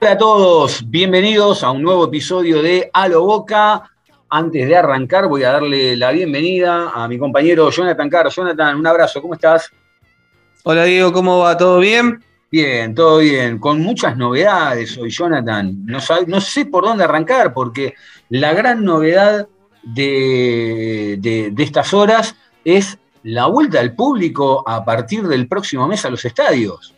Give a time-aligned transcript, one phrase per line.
[0.00, 3.90] Hola a todos, bienvenidos a un nuevo episodio de A lo Boca.
[4.30, 8.30] Antes de arrancar voy a darle la bienvenida a mi compañero Jonathan Caro.
[8.30, 9.70] Jonathan, un abrazo, ¿cómo estás?
[10.64, 11.56] Hola Diego, ¿cómo va?
[11.56, 12.24] ¿Todo bien?
[12.50, 15.84] Bien, todo bien, con muchas novedades hoy, Jonathan.
[15.84, 17.94] No, sé por dónde arrancar, porque
[18.30, 19.46] la gran novedad
[19.82, 26.04] de, de- de estas horas es la vuelta del público a partir del próximo mes
[26.04, 26.94] a los estadios.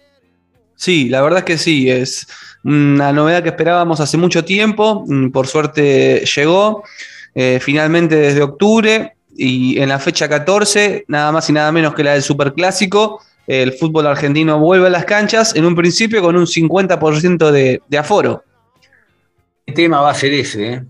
[0.75, 2.27] Sí, la verdad es que sí, es
[2.65, 6.85] una novedad que esperábamos hace mucho tiempo, mm, por suerte llegó,
[7.35, 12.05] eh, finalmente desde octubre y en la fecha 14, nada más y nada menos que
[12.05, 16.47] la del Superclásico, el fútbol argentino vuelve a las canchas, en un principio con un
[16.47, 18.45] 50% de, de aforo.
[19.67, 20.83] El tema va a ser ese, ¿eh?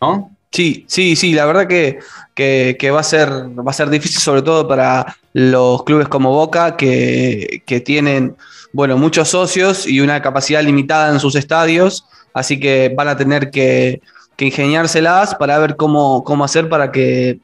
[0.00, 0.30] ¿No?
[0.50, 1.98] Sí, sí, sí, la verdad que,
[2.34, 6.30] que- que va, a ser, va a ser difícil, sobre todo para los clubes como
[6.30, 8.36] Boca, que, que tienen
[8.72, 13.50] bueno, muchos socios y una capacidad limitada en sus estadios, así que van a tener
[13.50, 14.00] que,
[14.36, 17.40] que ingeniárselas para ver cómo, cómo hacer para que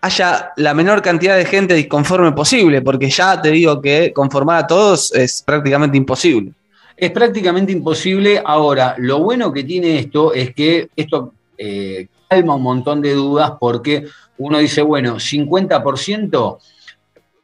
[0.00, 4.66] haya la menor cantidad de gente disconforme posible, porque ya te digo que conformar a
[4.66, 6.52] todos es prácticamente imposible.
[6.96, 8.42] Es prácticamente imposible.
[8.44, 13.52] Ahora, lo bueno que tiene esto es que esto eh, calma un montón de dudas
[13.58, 14.06] porque
[14.38, 16.58] uno dice, bueno, 50%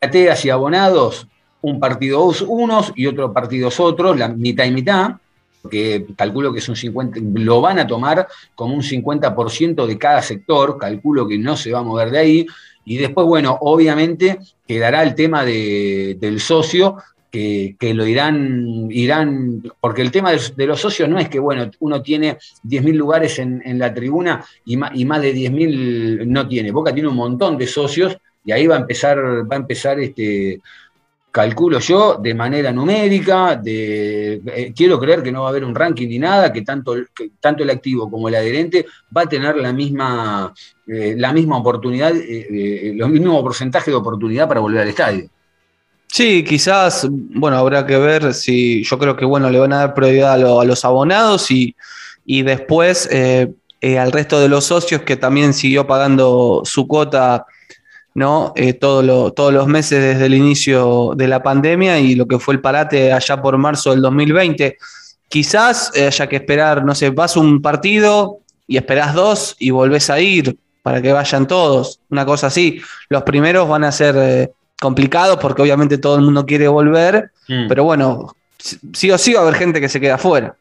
[0.00, 1.26] plateas y abonados,
[1.70, 5.12] un partido unos y otro partidos otros, la mitad y mitad,
[5.62, 10.22] porque calculo que es un 50, lo van a tomar como un 50% de cada
[10.22, 12.46] sector, calculo que no se va a mover de ahí,
[12.84, 16.96] y después, bueno, obviamente quedará el tema de- del socio,
[17.32, 21.38] que, que lo irán, irán, porque el tema de, de los socios no es que,
[21.40, 26.24] bueno, uno tiene 10.000 lugares en, en la tribuna y más, y más de 10.000
[26.26, 26.70] no tiene.
[26.70, 30.60] Boca tiene un montón de socios y ahí va a empezar, va a empezar este,
[31.36, 35.74] calculo yo, de manera numérica, de, eh, quiero creer que no va a haber un
[35.74, 36.94] ranking ni nada, que tanto,
[37.38, 40.54] tanto el activo como el adherente va a tener la misma,
[40.86, 45.28] eh, la misma oportunidad, eh, eh, el mismo porcentaje de oportunidad para volver al estadio.
[46.06, 49.92] Sí, quizás, bueno, habrá que ver si yo creo que, bueno, le van a dar
[49.92, 51.76] prioridad a, a los abonados y,
[52.24, 57.44] y después al resto de los socios que también siguió pagando su cuota,
[58.16, 58.52] ¿no?
[58.56, 62.38] Eh, todo lo- todos los meses desde el inicio de la pandemia y lo que
[62.40, 64.76] fue el parate allá por marzo del 2020.
[65.28, 70.08] Quizás eh, haya que esperar, no sé, vas un partido y esperás dos y volvés
[70.10, 72.80] a ir para que vayan todos, una cosa así.
[73.08, 74.16] Los primeros van a ser...
[74.18, 77.66] eh, complicados porque obviamente todo el mundo quiere volver, Mm.
[77.66, 80.54] pero bueno, sí sí o sí va a haber gente que se queda afuera.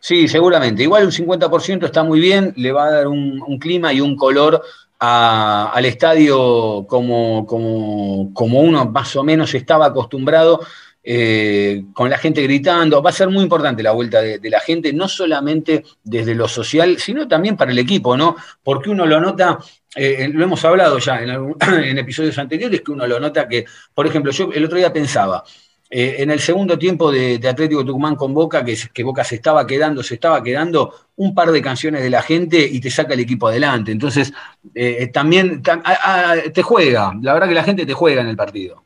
[0.00, 0.82] Sí, seguramente.
[0.82, 4.16] Igual un 50% está muy bien, le va a dar un, un clima y un
[4.16, 4.62] color
[5.00, 10.60] al estadio como, como, como uno más o menos estaba acostumbrado,
[11.02, 13.02] eh, con la gente gritando.
[13.02, 16.98] Va a ser muy importante la vuelta de, la gente, no solamente desde lo social,
[16.98, 18.36] sino también para el equipo, ¿no?
[18.62, 19.58] Porque uno lo nota,
[19.96, 21.30] eh, lo hemos hablado ya en,
[21.84, 25.42] en episodios anteriores, que uno lo nota que, por ejemplo, yo el otro día pensaba,
[25.90, 29.66] eh, en el segundo tiempo de, Atlético Tucumán con Boca, que, que Boca se estaba
[29.66, 33.20] quedando, se estaba quedando, un par de canciones de la gente y te saca el
[33.20, 33.90] equipo adelante.
[33.90, 34.32] Entonces,
[34.74, 38.28] eh, también tam- a- a- te juega, la verdad que la gente te juega en
[38.28, 38.84] el partido.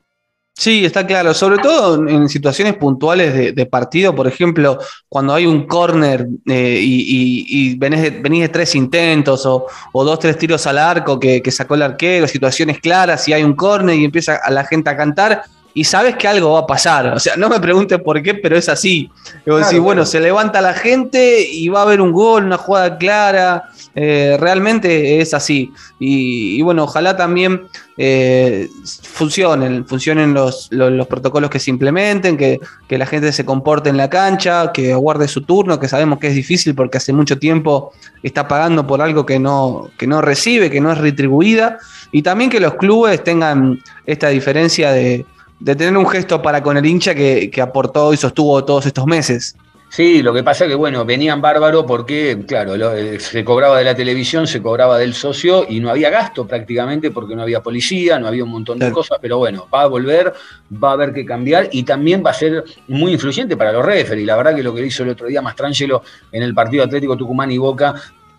[0.56, 4.78] Sí, está claro, sobre todo en- situaciones puntuales de, partido, por ejemplo,
[5.08, 10.64] cuando hay un córner eh, y, venís, de, tres intentos o, o dos, tres tiros
[10.68, 14.36] al arco que, que sacó el arquero, situaciones claras y hay un córner y empieza
[14.36, 15.42] a la gente a cantar
[15.74, 17.08] y sabes que algo va a pasar.
[17.14, 19.10] O sea, no me preguntes por qué, pero es así.
[19.44, 20.10] Digo, Claro, decís, bueno, claro.
[20.10, 23.64] se levanta la gente y va a haber un gol, una jugada clara.
[23.96, 25.72] eh, realmente es así.
[26.00, 27.62] Y, y bueno, ojalá también
[27.96, 28.68] eh,
[29.02, 33.90] funcionen, funcionen los, los- los protocolos que se implementen, que, que la gente se comporte
[33.90, 37.38] en la cancha, que aguarde su turno, que sabemos que es difícil porque hace mucho
[37.38, 37.92] tiempo
[38.22, 41.78] está pagando por algo que no, que no recibe, que no es retribuida,
[42.12, 45.24] y también que los clubes tengan esta diferencia de,
[45.64, 49.06] de tener un gesto para con el hincha que, que aportó y sostuvo todos estos
[49.06, 49.56] meses.
[49.88, 53.78] Sí, lo que pasa es que, bueno, venían bárbaro porque, claro, lo- eh, se cobraba
[53.78, 57.62] de la televisión, se cobraba del socio y no había gasto prácticamente porque no había
[57.62, 58.94] policía, no había un montón de Claro.
[58.96, 60.34] cosas, pero bueno, va a volver,
[60.82, 64.26] va a haber que cambiar y también va a ser muy influyente para los referees.
[64.26, 66.02] La verdad que lo que hizo el otro día Mastrangelo
[66.32, 67.94] en el partido Atlético Tucumán y Boca,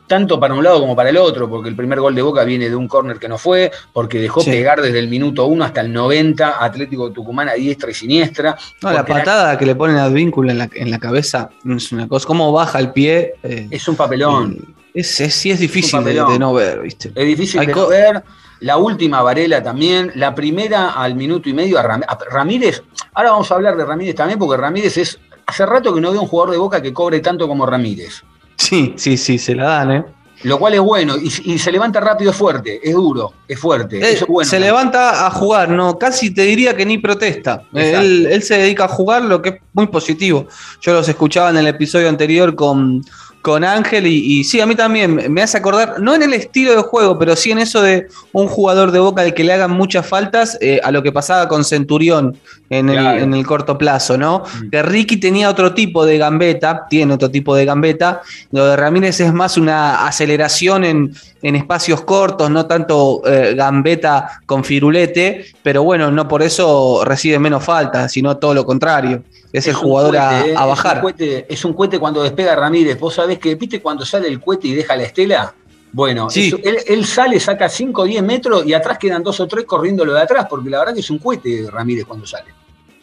[0.08, 2.70] tanto para un lado como para el otro, porque el primer gol de Boca viene
[2.70, 4.52] de un córner que no fue, porque dejó Sí.
[4.52, 8.58] pegar desde el minuto 1 hasta el 90 Atlético Tucumán a diestra y siniestra.
[8.82, 12.08] No, la patada que le ponen a Advíncula en la, en la cabeza es una
[12.08, 12.28] cosa.
[12.28, 13.36] Cómo baja el pie.
[13.44, 14.76] eh, es un papelón.
[14.94, 17.12] es, es- sí es difícil de, no ver, ¿viste?
[17.16, 18.24] Es difícil Hay de no ver.
[18.62, 20.12] La última Varela también.
[20.16, 22.82] La primera al minuto y medio a, Ram- a Ramírez.
[23.14, 25.20] Ahora vamos a hablar de Ramírez también, porque Ramírez es.
[25.48, 28.24] Hace rato que no veo un jugador de boca que cobre tanto como Ramírez.
[28.58, 30.06] Sí, sí, sí, se la dan, ¿eh?
[30.44, 31.16] Lo cual es bueno.
[31.18, 32.80] Y, y se levanta rápido, es fuerte.
[32.88, 33.98] Es duro, es fuerte.
[33.98, 34.50] Eh, Eso es bueno.
[34.50, 37.64] se levanta a jugar, no, casi te diría que ni protesta.
[37.74, 38.00] Exacto.
[38.02, 40.46] Él, él se dedica a jugar, lo que es muy positivo.
[40.82, 43.04] Yo los escuchaba en el episodio anterior con,
[43.42, 46.76] con Ángel y, y sí, a mí también me hace acordar, no en el estilo
[46.76, 49.72] de juego, pero sí en eso de un jugador de boca al que le hagan
[49.72, 52.38] muchas faltas, eh, a lo que pasaba con Centurión
[52.70, 54.40] en el, en el corto plazo, ¿no?
[54.64, 54.70] Mm.
[54.70, 58.22] Que Ricky tenía otro tipo de gambeta, tiene otro tipo de gambeta,
[58.52, 61.14] lo de Ramírez es más una aceleración en,
[61.44, 67.38] en espacios cortos, no tanto eh, gambeta con firulete, pero bueno, no por eso recibe
[67.40, 69.24] menos faltas, sino todo lo contrario.
[69.54, 70.96] Es, el jugador a- a, Es bajar.
[70.98, 73.00] un, cohete, es un cohete cuando despega Ramírez.
[73.00, 75.54] Vos sabés que, ¿viste cuando sale el cohete y deja la estela?
[75.92, 76.48] Bueno, Sí.
[76.48, 79.66] eso- él, él sale, saca 5 o 10 metros y atrás quedan dos o tres
[79.66, 82.46] corriendo lo de atrás, porque la verdad que es un cohete Ramírez cuando sale.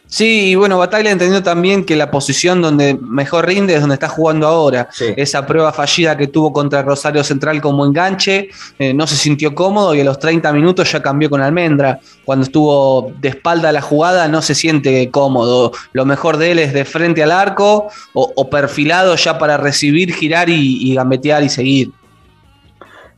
[0.06, 4.08] Sí, y bueno, Bataglia entendió también que la posición donde mejor rinde es donde está
[4.10, 4.86] jugando ahora.
[4.92, 5.06] Sí.
[5.16, 9.94] Esa prueba fallida que tuvo contra Rosario Central como enganche, eh, no se sintió cómodo
[9.94, 11.98] y a los 30 minutos ya cambió con Almendra.
[12.26, 15.72] Cuando estuvo de espalda a la jugada no se siente cómodo.
[15.94, 20.12] Lo mejor de él es de frente al arco o, o perfilado ya para recibir,
[20.12, 21.90] girar y, y gambetear y seguir.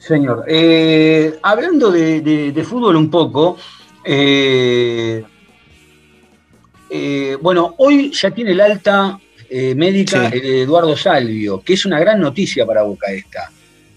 [0.06, 3.56] Señor, eh, hablando de, de- de fútbol un poco,
[4.04, 5.24] eh,
[6.90, 9.18] eh, bueno, hoy ya tiene el alta
[9.76, 10.40] médica Sí.
[10.42, 13.50] Eduardo Salvio, que es una gran noticia para Boca esta.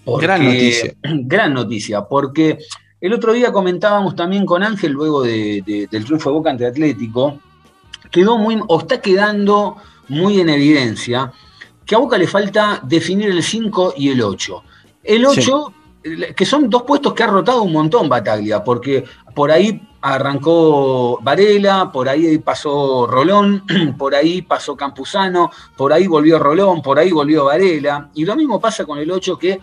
[0.04, 0.94] Porque- Gran noticia.
[1.02, 2.58] Gran noticia, porque
[3.00, 6.66] el otro día comentábamos también con Ángel, luego de- de- del triunfo de Boca ante
[6.66, 7.40] Atlético,
[8.10, 9.76] quedó muy, o está quedando
[10.08, 11.32] muy en evidencia
[11.84, 14.62] que a Boca le falta definir el 5 y el 8.
[15.04, 15.72] El 8,
[16.02, 19.04] que son dos puestos que ha rotado un montón Bataglia, porque
[19.34, 23.64] por ahí arrancó Varela, por ahí pasó Rolón,
[23.98, 28.60] por ahí pasó Campuzano, por ahí volvió Rolón, por ahí volvió Varela, y lo mismo
[28.60, 29.60] pasa con el 8 que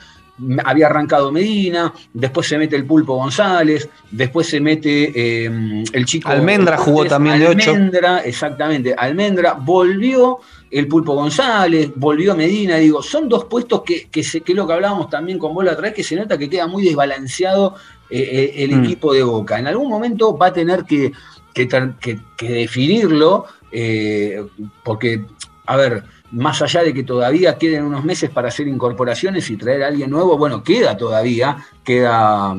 [0.66, 6.30] había arrancado Medina, después se mete el Pulpo González, después se mete eh, el chico.
[6.30, 7.72] Almendra jugó también de ocho.
[7.72, 10.40] Almendra, exactamente, Almendra, volvió
[10.78, 14.68] el Pulpo González, volvió Medina, digo, son dos puestos que, que, se- que es lo
[14.68, 17.76] que hablábamos también con Bola otra vez, que se nota que queda muy desbalanceado
[18.10, 18.20] eh,
[18.56, 18.84] eh, el Mm.
[18.84, 19.58] equipo de Boca.
[19.58, 21.12] En algún momento va a tener que,
[21.54, 24.46] que ter- que- que definirlo, eh,
[24.84, 25.26] porque,
[25.66, 29.84] a ver, más allá de que todavía queden unos meses para hacer incorporaciones y traer
[29.84, 32.58] a alguien nuevo, bueno, queda todavía, queda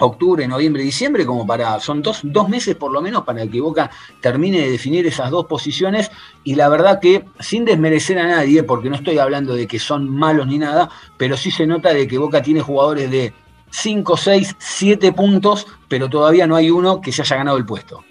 [0.00, 3.90] octubre, noviembre, diciembre, como para, son dos, dos meses por lo menos para que Boca
[4.20, 6.10] termine de definir esas dos posiciones
[6.44, 10.08] y la verdad que sin desmerecer a nadie, porque no estoy hablando de que son
[10.08, 13.32] malos ni nada, pero sí se nota de que Boca tiene jugadores de
[13.70, 18.02] 5, 6, 7 puntos, pero todavía no hay uno que se haya ganado el puesto.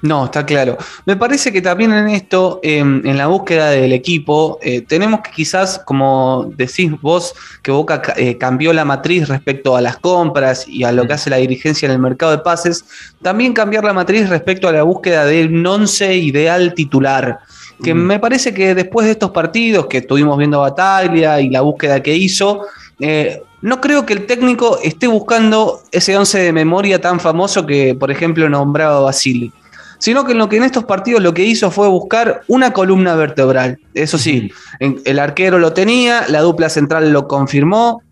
[0.00, 0.78] No, está claro.
[1.06, 5.32] Me parece que también en esto, eh, en la búsqueda del equipo, eh, tenemos que
[5.32, 10.68] quizás, como decís vos, que Boca ca- eh, cambió la matriz respecto a las compras
[10.68, 12.84] y a lo que hace la dirigencia en el mercado de pases,
[13.22, 17.40] también cambiar la matriz respecto a la búsqueda del once ideal titular.
[17.82, 17.98] Que Mm.
[17.98, 22.00] me parece que después de estos partidos que estuvimos viendo a Bataglia y la búsqueda
[22.02, 22.62] que hizo,
[23.00, 27.96] eh, no creo que el técnico esté buscando ese once de memoria tan famoso que,
[27.96, 29.52] por ejemplo, nombraba Basili
[29.98, 33.14] sino que en lo que en estos partidos lo que hizo fue buscar una columna
[33.14, 33.78] vertebral.
[33.94, 34.50] Eso sí,
[34.80, 38.02] en- el arquero lo tenía, la dupla central lo confirmó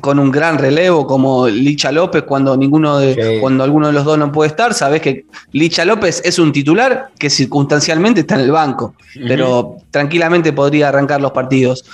[0.00, 3.40] con un gran relevo como Licha López cuando ninguno de Sí.
[3.40, 7.10] cuando alguno de los dos no puede estar, sabes que Licha López es un titular
[7.18, 8.94] que circunstancialmente está en el banco,
[9.28, 11.84] pero tranquilamente podría arrancar los partidos.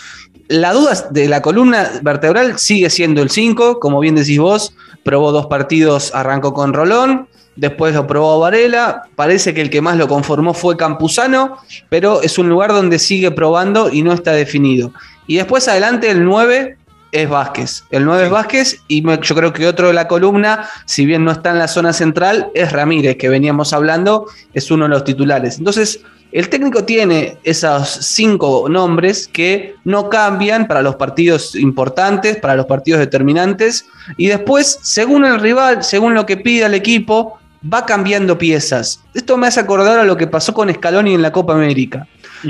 [0.46, 5.32] La duda de la columna vertebral sigue siendo el 5, como bien decís vos, probó
[5.32, 7.28] dos partidos, arrancó con Rolón,
[7.58, 12.38] después lo probó Varela, parece que el que más lo conformó fue Campuzano, pero es
[12.38, 14.92] un lugar donde sigue probando y no está definido.
[15.26, 16.76] Y después adelante el 9
[17.10, 17.84] es Vázquez.
[17.90, 21.24] El 9 es Vázquez y me- yo creo que otro de la columna, si bien
[21.24, 25.04] no está en la zona central, es Ramírez, que veníamos hablando, es uno de los
[25.04, 25.58] titulares.
[25.58, 26.00] Entonces,
[26.30, 32.66] El técnico tiene esos cinco nombres que no cambian para los partidos importantes, para los
[32.66, 33.86] partidos determinantes,
[34.18, 39.02] y después, según el rival, según lo que pide el equipo, va cambiando piezas.
[39.14, 42.06] Esto me hace acordar a lo que pasó con Scaloni en la Copa América,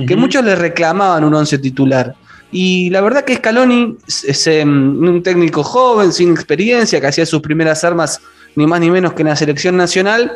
[0.06, 2.14] que muchos le reclamaban un once titular.
[2.50, 7.26] Y la verdad que Scaloni es, es, em, un técnico joven, sin experiencia, que hacía
[7.26, 8.20] sus primeras armas
[8.56, 10.32] ni más ni menos que en la selección nacional.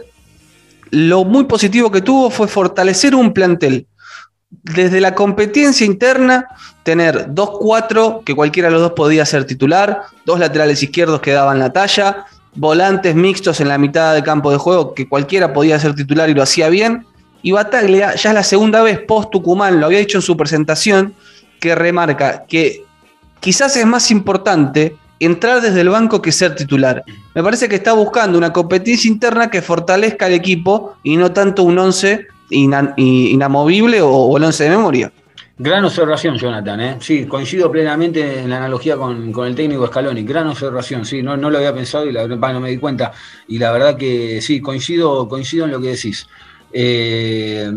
[0.91, 3.87] Lo muy positivo que tuvo fue fortalecer un plantel.
[4.51, 6.47] Desde la competencia interna,
[6.83, 11.33] tener dos cuatro, que cualquiera de los dos podía ser titular, dos laterales izquierdos que
[11.33, 15.79] daban la talla, volantes mixtos en la mitad del campo de juego, que cualquiera podía
[15.79, 17.07] ser titular y lo hacía bien.
[17.43, 21.15] Y Bataglia, ya es la segunda vez post Tucumán, lo había dicho en su presentación,
[21.61, 22.85] que remarca que
[23.41, 27.03] quizás es más importante entrar desde el banco que ser titular.
[27.35, 31.63] Me parece que está buscando una competencia interna que fortalezca al equipo y no tanto
[31.63, 35.13] un 11 ina- i- inamovible o, o el 11 de memoria.
[35.59, 36.81] Gran observación, Jonathan.
[36.81, 36.97] ¿eh?
[37.01, 40.23] Sí, coincido plenamente en la analogía con, con el técnico Scaloni.
[40.25, 43.13] Gran observación, sí, no, no lo había pensado y la, no me di cuenta.
[43.49, 46.27] Y la verdad que sí, coincido, coincido en lo que decís.
[46.73, 47.71] Eh,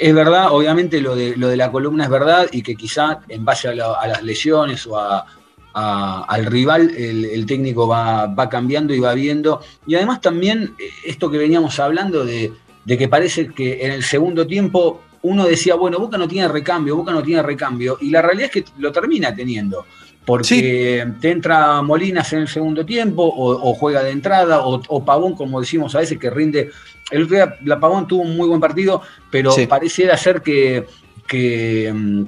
[0.00, 3.44] es verdad, obviamente lo de, lo de la columna es verdad y que quizá en
[3.44, 5.26] base a las lesiones o a-
[5.74, 9.60] a- al rival el, el técnico va, va cambiando y va viendo.
[9.86, 12.52] Y además también eh, esto que veníamos hablando de,
[12.84, 16.96] de que parece que en el segundo tiempo uno decía, bueno, Boca no tiene recambio,
[16.96, 19.84] Boca no tiene recambio, y la realidad es que lo termina teniendo,
[20.24, 25.04] porque te entra Molinas en el segundo tiempo, o, o juega de entrada, o, o
[25.04, 26.70] Pavón, como decimos a veces, que rinde.
[27.10, 29.66] El otro día, la Pavón tuvo un muy buen partido, pero Sí.
[29.68, 30.84] pareciera ser que,
[31.28, 32.22] que, mm,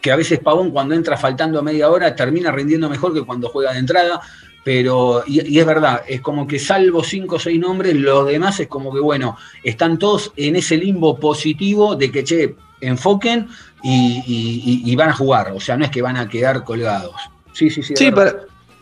[0.00, 3.72] que a veces Pavón cuando entra faltando media hora termina rindiendo mejor que cuando juega
[3.72, 4.20] de entrada.
[4.64, 8.60] Pero, y, y es verdad, es como que salvo cinco o seis nombres, los demás
[8.60, 13.48] es como que, bueno, están todos en ese limbo positivo de que, che, enfoquen
[13.82, 15.52] y, y- y- y van a jugar.
[15.54, 17.14] O sea, no es que van a quedar colgados.
[17.52, 17.94] Sí, sí, sí.
[17.96, 18.36] Sí, para,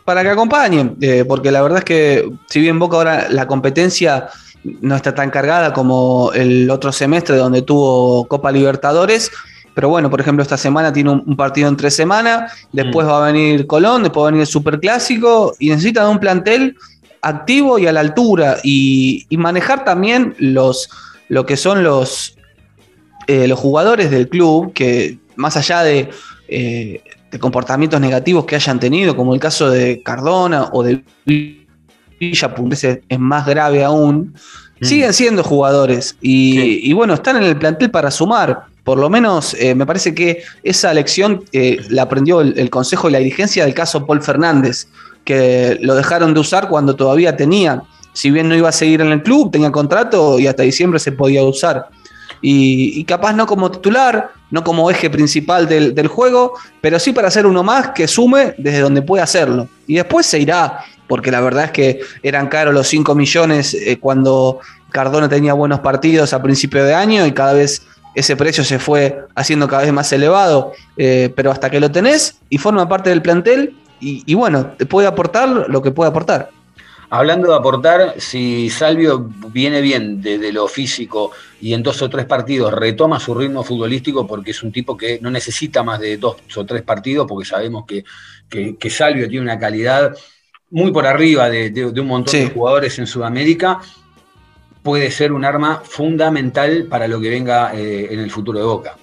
[0.04, 4.28] para que acompañen, eh, porque la verdad es que si bien Boca ahora la competencia
[4.82, 9.30] no está tan cargada como el otro semestre donde tuvo Copa Libertadores,
[9.80, 13.10] pero bueno, por ejemplo, esta semana tiene un, un partido en tres semanas, después Mm.
[13.10, 16.76] va a venir Colón, después va a venir el Superclásico y necesitan un plantel
[17.22, 20.90] activo y a la altura y, y manejar también los,
[21.30, 22.36] lo que son los,
[23.26, 26.10] eh, los jugadores del club, que más allá de,
[26.48, 32.54] eh, de comportamientos negativos que hayan tenido, como el caso de Cardona o de Villa,
[33.08, 34.34] es más grave aún,
[34.78, 34.84] Mm.
[34.84, 38.69] siguen siendo jugadores y, y bueno, están en el plantel para sumar.
[38.84, 43.12] Por lo menos eh, me parece que esa lección eh, la aprendió el, Consejo y
[43.12, 44.88] la dirigencia del caso Paul Fernández,
[45.24, 47.82] que lo dejaron de usar cuando todavía tenía,
[48.12, 51.12] si bien no iba a seguir en el club, tenía contrato y hasta diciembre se
[51.12, 51.88] podía usar.
[52.42, 57.30] Y, capaz no como titular, no como eje principal del, del juego, pero sí para
[57.30, 59.68] ser uno más que sume desde donde puede hacerlo.
[59.86, 63.98] Y después se irá, porque la verdad es que eran caros los 5 millones eh,
[63.98, 64.60] cuando
[64.90, 67.82] Cardona tenía buenos partidos a principio de año y cada vez
[68.14, 70.72] ese precio se fue haciendo cada vez más elevado.
[70.96, 74.86] Eh, pero hasta que lo tenés y forma parte del plantel, y, y bueno, te
[74.86, 76.50] puede aportar lo que puede aportar.
[77.12, 82.24] Hablando de aportar, si Salvio viene bien desde lo físico y en dos o tres
[82.24, 86.36] partidos retoma su ritmo futbolístico, porque es un tipo que no necesita más de dos
[86.56, 88.04] o tres partidos, porque sabemos que,
[88.48, 90.14] que- que Salvio tiene una calidad
[90.70, 92.40] muy por arriba de, de- de un montón Sí.
[92.44, 93.80] de jugadores en Sudamérica,
[94.82, 98.96] puede ser un arma fundamental para lo que venga eh, en el futuro de Boca.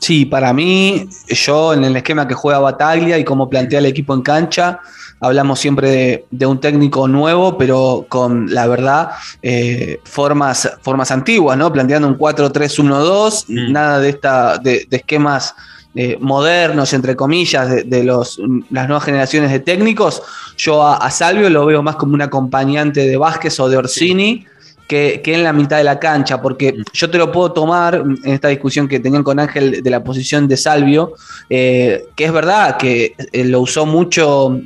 [0.00, 4.14] Sí, para mí, yo en el esquema que juega Bataglia y cómo plantea el equipo
[4.14, 4.78] en cancha,
[5.20, 9.10] hablamos siempre de, de un técnico nuevo, pero con la verdad,
[9.42, 11.72] eh, formas, formas antiguas, ¿no?
[11.72, 13.72] Planteando un 4-3-1-2, Mm.
[13.72, 15.56] nada de, esta, de, de esquemas
[15.96, 20.22] eh, modernos, entre comillas, de, de los, las nuevas generaciones de técnicos.
[20.56, 24.46] Yo a, a Salvio lo veo más como un acompañante de Vázquez o de Orsini.
[24.88, 26.82] Que, que en la mitad de la cancha, porque Mm.
[26.94, 30.48] yo te lo puedo tomar en esta discusión que tenían con Ángel de la posición
[30.48, 31.12] de Salvio,
[31.50, 34.58] eh, que es verdad que eh, lo usó mucho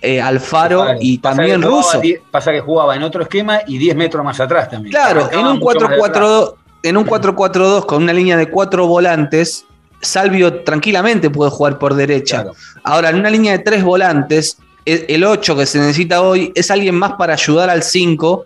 [0.00, 2.00] eh, Alfaro y también Russo.
[2.30, 4.92] Pasa que jugaba en otro esquema y 10 metros más atrás también.
[4.92, 6.22] Claro, en un mucho más de atrás.
[6.22, 9.66] 4-4-2, en un 4-4-2 con una línea de cuatro volantes,
[10.00, 12.42] Salvio tranquilamente puede jugar por derecha.
[12.42, 12.56] Claro.
[12.84, 16.70] Ahora, en una línea de tres volantes, el el 8 que se necesita hoy es
[16.70, 18.44] alguien más para ayudar al 5,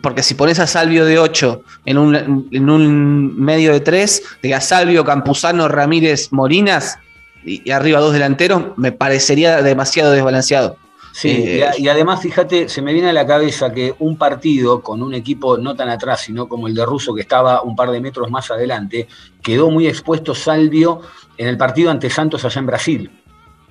[0.00, 4.60] porque si pones a Salvio de 8 en un, en un medio de 3, diga
[4.60, 6.98] Salvio, Campuzano, Ramírez, Morinas,
[7.44, 10.76] y, y arriba dos delanteros, me parecería demasiado desbalanceado.
[11.12, 14.16] Sí, Eh, y, a- y además, fíjate, se me viene a la cabeza que un
[14.16, 17.76] partido con un equipo no tan atrás, sino como el de Russo, que estaba un
[17.76, 19.08] par de metros más adelante,
[19.42, 21.02] quedó muy expuesto Salvio
[21.36, 23.10] en el partido ante Santos allá en Brasil.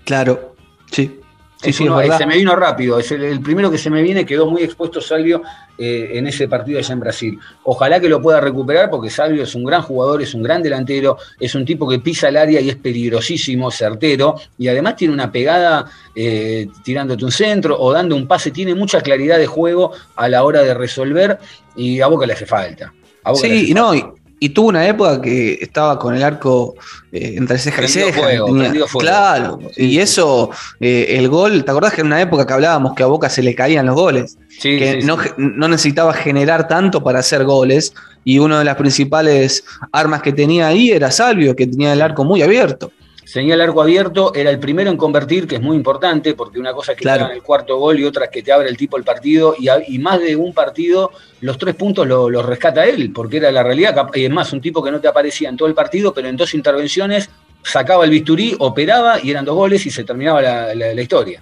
[0.06, 0.56] Claro,
[0.92, 1.21] sí.
[1.62, 2.18] Sí, sí, uno- verdad.
[2.18, 5.00] se me vino rápido, es el, el primero que se me viene, quedó muy expuesto
[5.00, 5.44] Salvio
[5.78, 7.40] eh, en ese partido allá en Brasil.
[7.64, 11.18] Ojalá que lo pueda recuperar porque Salvio es un gran jugador, es un gran delantero,
[11.40, 15.32] es un tipo que pisa el área y es peligrosísimo, certero, y además tiene una
[15.32, 20.28] pegada eh, tirándote un centro o dando un pase, tiene mucha claridad de juego a
[20.30, 21.38] la hora de resolver
[21.76, 22.94] y a Boca le hace falta.
[23.36, 24.04] Sí, y no, y,
[24.44, 26.74] y tuvo una época que estaba con el arco
[27.12, 28.20] eh, entre ceja y ceja.
[28.20, 29.00] fuego, tenía- fuego.
[29.00, 30.00] Claro, Sí, y sí.
[30.00, 33.30] eso, eh, el gol, ¿te acordás que en una época que hablábamos que a Boca
[33.30, 34.38] se le caían los goles?
[34.50, 35.30] Sí, que sí, no, sí.
[35.30, 37.94] ge- no necesitaba generar tanto para hacer goles,
[38.24, 42.24] y una de las principales armas que tenía ahí era Salvio, que tenía el arco
[42.24, 42.92] muy abierto.
[43.36, 46.92] El arco abierto, era el primero en convertir, que es muy importante, porque una cosa
[46.92, 47.20] es que Claro.
[47.20, 49.56] te hagan el cuarto gol y otra es que te abre el tipo el partido,
[49.58, 51.12] y, a- y más de un partido,
[51.42, 53.96] los tres puntos lo- los rescata él, porque era la realidad.
[54.14, 56.36] Y es más, un tipo que no te aparecía en todo el partido, pero en
[56.38, 57.30] dos intervenciones
[57.64, 61.42] sacaba el bisturí, operaba y eran dos goles y se terminaba la, la- la historia.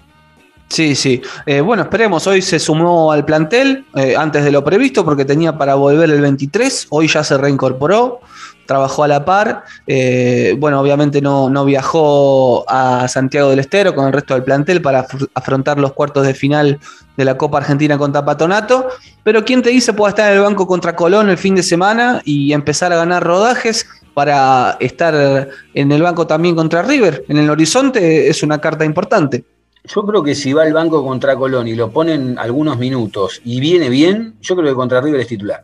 [0.68, 1.20] Sí, sí.
[1.48, 2.28] Eh, bueno, esperemos.
[2.28, 6.22] Hoy se sumó al plantel eh, antes de lo previsto porque tenía para volver el
[6.22, 6.86] 23.
[6.92, 8.20] Hoy ya se reincorporó,
[8.70, 9.64] trabajó a la par.
[9.88, 14.80] Eh, bueno, obviamente no, no viajó a Santiago del Estero con el resto del plantel
[14.80, 16.80] para afr- afrontar los cuartos de final
[17.18, 18.90] de la Copa Argentina contra Patronato.
[19.24, 22.22] Pero ¿quién te dice pueda estar en el banco contra Colón el fin de semana
[22.24, 23.88] y empezar a ganar rodajes?
[24.14, 27.24] Para estar en el banco también contra River.
[27.28, 29.46] En el horizonte es una carta importante.
[29.86, 33.60] Yo creo que si va al banco contra Colón y lo ponen algunos minutos y
[33.62, 35.64] viene bien, yo creo que contra River es titular.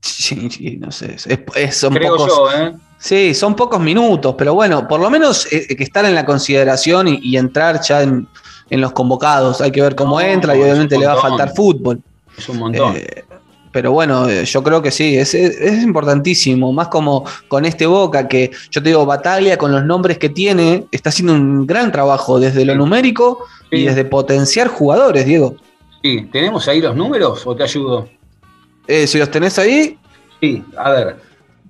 [0.00, 1.14] Sí, sí, no sé.
[1.14, 2.74] es- es- son Creo pocos, yo, ¿eh?
[2.98, 7.08] Sí, son pocos minutos, pero bueno, por lo menos eh, que estar en la consideración
[7.08, 8.26] y, y entrar ya en,
[8.70, 9.60] en los convocados.
[9.60, 12.00] Hay que ver cómo No, entra y obviamente le va a faltar fútbol.
[12.38, 12.96] Es un montón.
[12.96, 13.24] Eh,
[13.72, 17.84] pero bueno, eh, yo creo que sí, es, es- es importantísimo, más como con este
[17.86, 21.92] Boca, que yo te digo, Bataglia con los nombres que tiene, está haciendo un gran
[21.92, 22.78] trabajo desde lo Sí.
[22.78, 23.84] numérico y Sí.
[23.84, 25.56] desde potenciar jugadores, Diego.
[26.02, 28.08] Sí, ¿tenemos ahí los números o te ayudo?
[28.88, 29.98] Eh, si los tenés ahí,
[30.40, 31.16] Sí, a ver.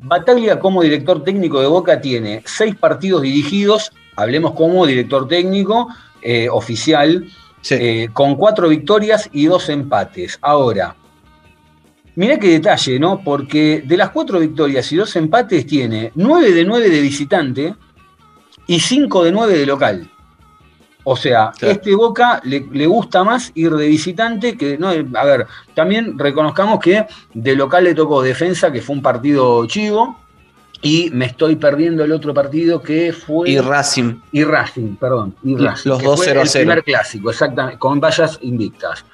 [0.00, 5.88] Bataglia como director técnico de Boca tiene seis partidos dirigidos, hablemos como director técnico
[6.22, 7.26] eh, oficial,
[7.62, 7.74] sí.
[7.74, 10.38] eh, con cuatro victorias y dos empates.
[10.42, 10.96] Ahora,
[12.14, 13.22] mirá qué detalle, ¿no?
[13.22, 17.74] Porque de las cuatro victorias y dos empates tiene nueve de nueve de visitante
[18.66, 20.10] y cinco de nueve de local.
[21.08, 21.72] O sea, Claro.
[21.74, 24.88] este Boca le, le gusta más ir de visitante que no.
[24.88, 30.18] A ver, también reconozcamos que de local le tocó defensa, que fue un partido chivo,
[30.82, 33.50] y me estoy perdiendo el otro partido que fue.
[33.50, 34.20] y Racing.
[34.32, 35.36] Y Racing, perdón.
[35.44, 36.62] Y Racing, los dos fue 0 a el 0.
[36.64, 39.04] primer clásico, exactamente, con vallas invictas.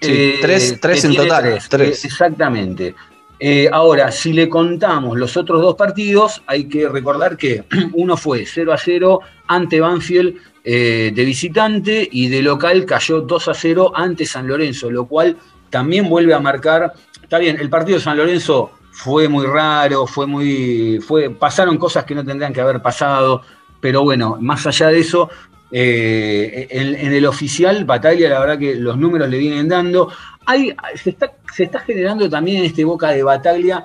[0.00, 2.04] Sí, tres- tres que en total, tres, tres.
[2.04, 2.94] eh, exactamente.
[3.38, 8.46] Eh, ahora, si le contamos los otros dos partidos, hay que recordar que uno fue
[8.46, 13.92] 0 a 0 ante Banfield eh, de visitante y de local cayó 2 a 0
[13.94, 15.36] ante San Lorenzo, lo cual
[15.70, 16.94] también vuelve a marcar.
[17.22, 20.98] Está bien, el partido de San Lorenzo fue muy raro, fue muy.
[21.00, 23.42] Fue, pasaron cosas que no tendrían que haber pasado,
[23.80, 25.28] pero bueno, más allá de eso,
[25.70, 30.10] eh, en, el oficial, Batalla, la verdad que los números le vienen dando.
[30.46, 33.84] Hay, se, está, se está generando también en este Boca de Bataglia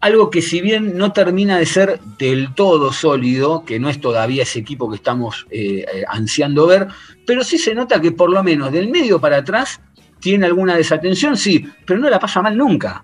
[0.00, 4.44] algo que si bien no termina de ser del todo sólido, que no es todavía
[4.44, 6.86] ese equipo que estamos eh, eh, ansiando ver,
[7.26, 9.80] pero sí se nota que por lo menos del medio para atrás
[10.20, 13.02] tiene alguna desatención, sí, pero no la pasa mal nunca.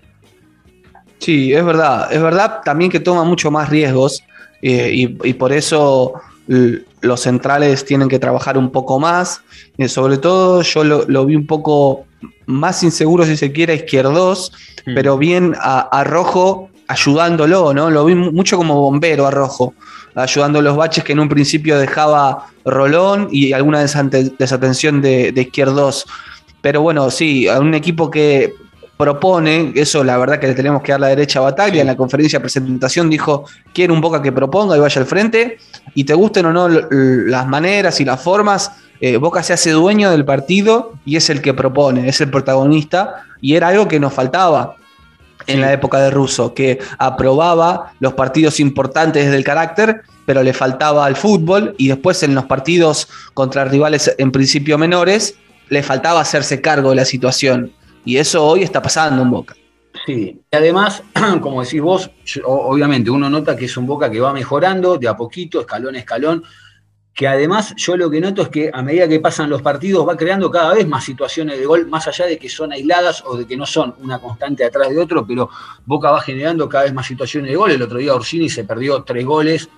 [1.19, 2.11] Sí, es verdad.
[2.11, 4.23] Es verdad también que toma mucho más riesgos
[4.61, 6.13] y, por eso
[6.47, 9.41] los centrales tienen que trabajar un poco más.
[9.77, 12.05] Eh, sobre todo yo lo, lo vi un poco
[12.45, 14.51] más inseguro si se quiere a izquierdos,
[14.87, 14.93] Mm.
[14.93, 17.89] pero bien a, a Rojo ayudándolo, ¿no?
[17.89, 19.73] Lo vi mu- mucho como bombero a Rojo,
[20.13, 26.05] ayudando los baches que en un principio dejaba Rolón y alguna desatención de, de izquierdos.
[26.61, 28.53] Pero bueno, sí, a un equipo que
[28.97, 31.97] propone, eso la verdad que le tenemos que dar la derecha a Bataglia, en la
[31.97, 35.57] conferencia de presentación dijo, quiere un Boca que proponga y vaya al frente,
[35.93, 40.09] y te gusten o no las maneras y las formas, eh, Boca se hace dueño
[40.11, 44.13] del partido y es el que propone, es el protagonista, y era algo que nos
[44.13, 44.77] faltaba
[45.47, 45.61] en Sí.
[45.61, 51.17] la época de Russo, que aprobaba los partidos importantes del carácter, pero le faltaba al
[51.17, 55.35] fútbol, y después en los partidos contra rivales en principio menores,
[55.69, 57.73] le faltaba hacerse cargo de la situación.
[58.05, 59.55] Y eso hoy está pasando en Boca.
[60.05, 61.03] Sí, y además,
[61.41, 62.11] como decís vos,
[62.43, 65.99] obviamente uno nota que es un Boca que va mejorando de a poquito, escalón a
[65.99, 66.43] escalón.
[67.13, 70.17] que además yo lo que noto es que a medida que pasan los partidos va
[70.17, 73.47] creando cada vez más situaciones de gol, más allá de que son aisladas o de
[73.47, 75.49] que no son una constante atrás de otro, pero
[75.85, 77.71] Boca va generando cada vez más situaciones de gol.
[77.71, 79.69] El otro día Orsini se perdió tres goles,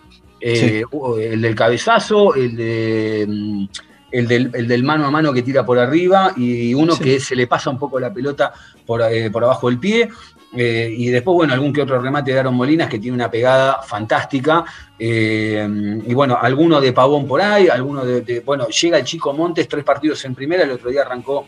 [0.42, 0.84] eh,
[1.20, 3.68] el del cabezazo, el de...
[4.10, 7.04] El del, el del mano a mano que tira por arriba y uno Sí.
[7.04, 8.54] que se le pasa un poco la pelota
[8.86, 10.10] por, eh, por abajo del pie.
[10.56, 13.82] Eh, y después, bueno, algún que otro remate de Aaron Molinas que tiene una pegada
[13.84, 14.63] fantástica.
[14.98, 19.34] Eh, y bueno, alguno de Pavón por ahí, alguno de, de- Bueno, llega el chico
[19.34, 21.46] Montes, tres partidos en primera, el otro día arrancó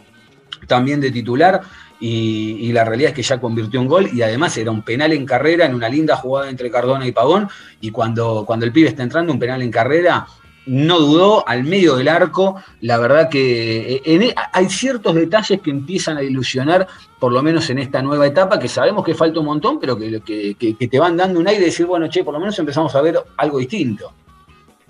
[0.68, 1.62] también de titular.
[2.02, 5.12] Y, y la realidad es que ya convirtió un gol y además era un penal
[5.12, 7.48] en carrera en una linda jugada entre Cardona y Pavón.
[7.82, 10.26] Y cuando, cuando el pibe está entrando, un penal en carrera,
[10.66, 12.56] no dudó al medio del arco.
[12.82, 16.88] La verdad que eh, en- hay ciertos detalles que empiezan a ilusionar,
[17.20, 20.22] por lo menos en esta nueva etapa, que sabemos que falta un montón, pero que,
[20.22, 22.58] que- que- que te van dando un aire de decir, bueno, che, por lo menos
[22.60, 24.12] empezamos a ver algo distinto.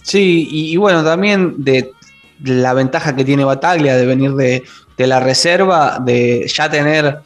[0.02, 1.92] Sí, y, y bueno, también de
[2.44, 4.64] la ventaja que tiene Bataglia de venir de,
[4.98, 7.20] de la reserva, de ya tener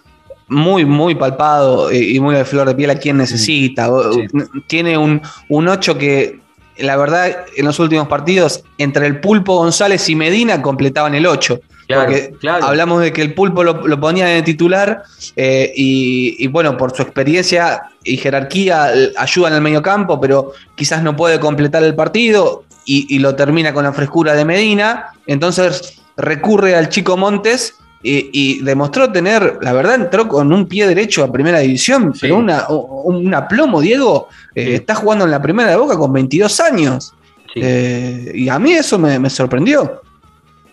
[0.47, 3.91] muy, muy palpado eh, y muy de flor de piel a quien necesita.
[3.91, 4.27] O- Sí.
[4.67, 6.39] Tiene un, un 8 que,
[6.77, 11.59] la verdad, en los últimos partidos, entre el Pulpo González y Medina completaban el 8.
[11.87, 12.65] Claro, porque claro.
[12.65, 15.03] hablamos de que el Pulpo lo, lo ponía de titular
[15.35, 20.19] eh, y, y, bueno, por su experiencia y jerarquía eh, ayuda en el medio campo,
[20.19, 24.45] pero quizás no puede completar el partido y, y lo termina con la frescura de
[24.45, 25.07] Medina.
[25.27, 30.85] Entonces recurre al chico Montes y, y demostró tener, la verdad, entró con un pie
[30.87, 32.19] derecho a primera división, Sí.
[32.21, 34.27] pero una, un aplomo, Diego.
[34.53, 34.73] eh, Sí.
[34.73, 37.13] Está jugando en la primera de boca con 22 años.
[37.53, 37.61] Sí.
[37.63, 40.01] Eh, y a mí eso me, me sorprendió.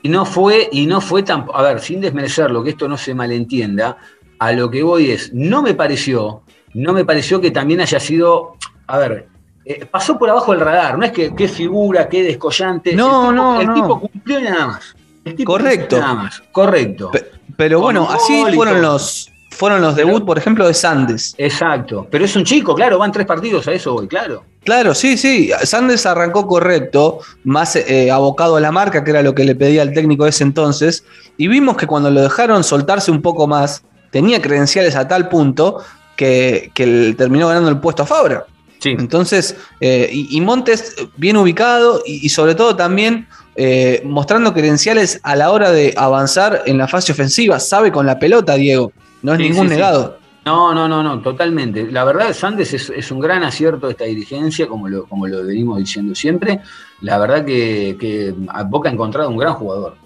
[0.02, 3.14] Y no fue, y no fue tan, a ver, sin desmerecerlo, que esto no se
[3.14, 3.96] malentienda,
[4.38, 8.56] a lo que voy es, no me pareció, no me pareció que también haya sido,
[8.86, 9.28] a ver,
[9.66, 12.94] eh, pasó por abajo del radar, no es que qué figura, qué descollante.
[12.94, 13.74] No, el tipo, no, El no.
[13.74, 14.96] tipo cumplió y nada más.
[15.44, 15.98] Correcto.
[15.98, 17.10] Nada más, correcto.
[17.10, 21.34] Pe- Pero Con bueno, así fueron los, fueron los debut, por ejemplo, de Sandes.
[21.38, 22.06] Exacto.
[22.10, 24.44] Pero es un chico, claro, van tres partidos a eso voy, claro.
[24.64, 25.50] Claro, sí, sí.
[25.64, 29.82] Sandes arrancó correcto, más eh, abocado a la marca, que era lo que le pedía
[29.82, 31.04] el técnico de ese entonces.
[31.38, 35.78] Y vimos que cuando lo dejaron soltarse un poco más, tenía credenciales a tal punto
[36.16, 38.44] que, que terminó ganando el puesto a Fabra.
[38.80, 38.90] Sí.
[38.98, 45.20] Entonces, eh, y, y Montes bien ubicado y, y sobre todo también eh, mostrando credenciales
[45.22, 47.60] a la hora de avanzar en la fase ofensiva.
[47.60, 48.92] Sabe con la pelota, Diego.
[49.22, 49.76] No es Sí, ningún sí, sí.
[49.76, 50.18] negado.
[50.46, 51.86] No, no, no, no, totalmente.
[51.92, 55.44] La verdad, Sandes es, es un gran acierto de esta dirigencia, como lo, como lo
[55.44, 56.60] venimos diciendo siempre.
[57.02, 58.34] La verdad que,
[58.66, 59.96] Boca ha encontrado un gran jugador.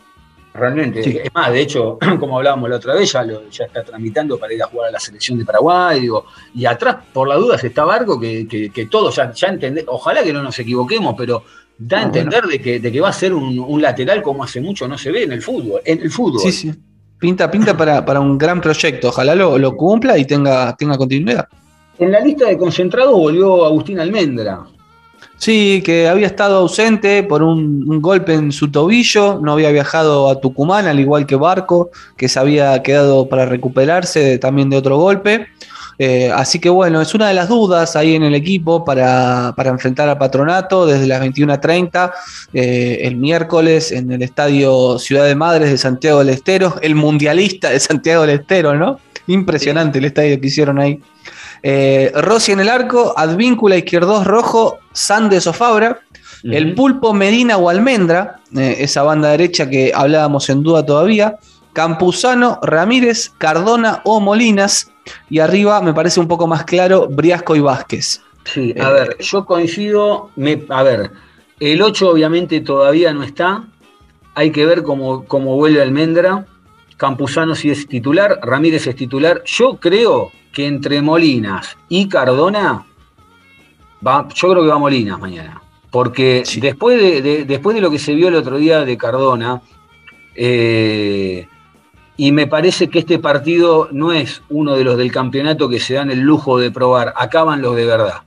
[0.53, 1.03] Realmente.
[1.03, 1.19] Sí.
[1.23, 4.53] Es más, de hecho, como hablábamos la otra vez, ya, lo, ya está tramitando para
[4.53, 6.01] ir a jugar a la selección de Paraguay.
[6.01, 9.95] Digo, y atrás, por la duda, está Barco, que, que, que todos ya, ya entendemos.
[9.95, 11.45] Ojalá que no nos equivoquemos, pero
[11.79, 14.45] da a Ah, entender de, que, de que va a ser un, un lateral como
[14.45, 15.81] hace mucho no se ve en el fútbol.
[15.85, 16.41] En el fútbol.
[16.41, 16.73] Sí, sí.
[17.19, 19.09] Pinta, pinta para, para un gran proyecto.
[19.09, 21.47] Ojalá lo, lo cumpla y tenga, tenga continuidad.
[21.99, 24.65] En la lista de concentrados volvió Agustín Almendra.
[25.37, 30.29] Sí, que había estado ausente por un, un golpe en su tobillo, no había viajado
[30.31, 34.97] a Tucumán, al igual que Barco, que se había quedado para recuperarse también de otro
[34.99, 35.49] golpe.
[35.99, 39.71] Eh, así que bueno, es una de las dudas ahí en el equipo para, para
[39.71, 42.13] enfrentar a Patronato desde las 21.30
[42.53, 47.71] eh, el miércoles en el Estadio Ciudad de Madres de Santiago del Estero, el mundialista
[47.71, 48.99] de Santiago del Estero, ¿no?
[49.27, 51.01] Impresionante el estadio que hicieron ahí.
[51.63, 55.99] Eh, Rossi en el arco, Advíncula, Izquierdos Rojo, Sandes o Fabra,
[56.43, 61.39] el Pulpo, Medina o Almendra, eh, esa banda derecha que hablábamos en duda todavía,
[61.73, 64.91] Campuzano, Ramírez, Cardona o Molinas,
[65.31, 68.23] y arriba me parece un poco más claro, Briasco y Vázquez.
[68.45, 71.11] Sí, a Eh, ver, yo coincido, me, a ver,
[71.61, 73.65] el 8 obviamente todavía no está,
[74.35, 76.47] hay que ver cómo, cómo vuelve Almendra,
[76.97, 82.85] Campuzano si es titular, Ramírez es titular, yo creo que entre Molinas y Cardona,
[84.07, 86.61] va, yo creo que va Molinas mañana, porque Sí.
[86.61, 89.61] después, de, de- después de lo que se vio el otro día de Cardona,
[90.35, 91.47] eh,
[92.17, 95.95] y me parece que este partido no es uno de los del campeonato que se
[95.95, 98.23] dan el lujo de probar, acaban los de verdad.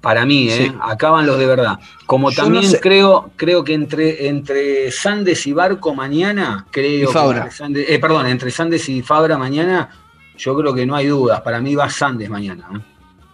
[0.00, 0.68] Para mí, ¿eh?
[0.70, 0.72] Sí.
[0.80, 1.78] acaban los de verdad.
[2.06, 2.78] Como Yo también no sé.
[2.80, 7.40] creo, creo que entre, entre Sandes y Barco mañana, creo Y Fabra.
[7.40, 9.90] que entre Sandes- eh, perdón, entre Sandes y Fabra mañana,
[10.38, 11.40] yo creo que no hay dudas.
[11.40, 12.68] Para mí va Sandes mañana.
[12.76, 12.80] ¿eh?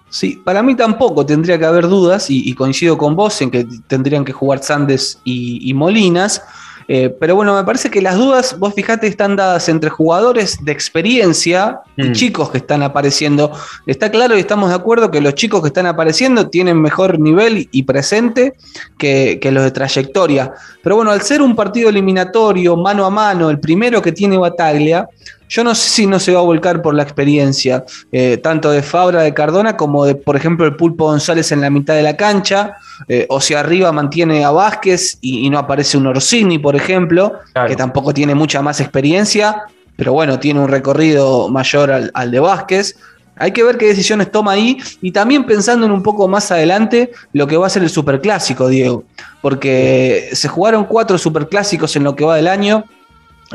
[0.09, 3.67] Sí, para mí tampoco tendría que haber dudas y, y coincido con vos en que
[3.87, 6.43] tendrían que jugar Sandes y, y Molinas.
[6.89, 10.73] Eh, pero bueno, me parece que las dudas, vos fijate, están dadas entre jugadores de
[10.73, 12.13] experiencia y Mm.
[12.13, 13.53] chicos que están apareciendo.
[13.87, 17.69] Está claro y estamos de acuerdo que los chicos que están apareciendo tienen mejor nivel
[17.71, 18.55] y presente
[18.99, 20.53] que, que los de trayectoria.
[20.83, 25.09] Pero bueno, al ser un partido eliminatorio, mano a mano, el primero que tiene Bataglia,
[25.55, 28.83] yo no sé si no se va a volcar por la experiencia, eh, tanto de
[28.83, 32.17] Fabra, de Cardona, como de, por ejemplo, el Pulpo González en la mitad de la
[32.17, 36.75] cancha, eh, o si arriba mantiene a Vázquez y, y no aparece un Orsini, por
[36.75, 37.69] ejemplo, Claro.
[37.69, 39.63] que tampoco tiene mucha más experiencia,
[39.97, 42.97] pero bueno, tiene un recorrido mayor al, al de Vázquez.
[43.37, 47.13] Hay que ver qué decisiones toma ahí y también pensando en un poco más adelante
[47.33, 49.05] lo que va a ser el superclásico, Diego,
[49.43, 52.85] porque se jugaron cuatro superclásicos en lo que va del año.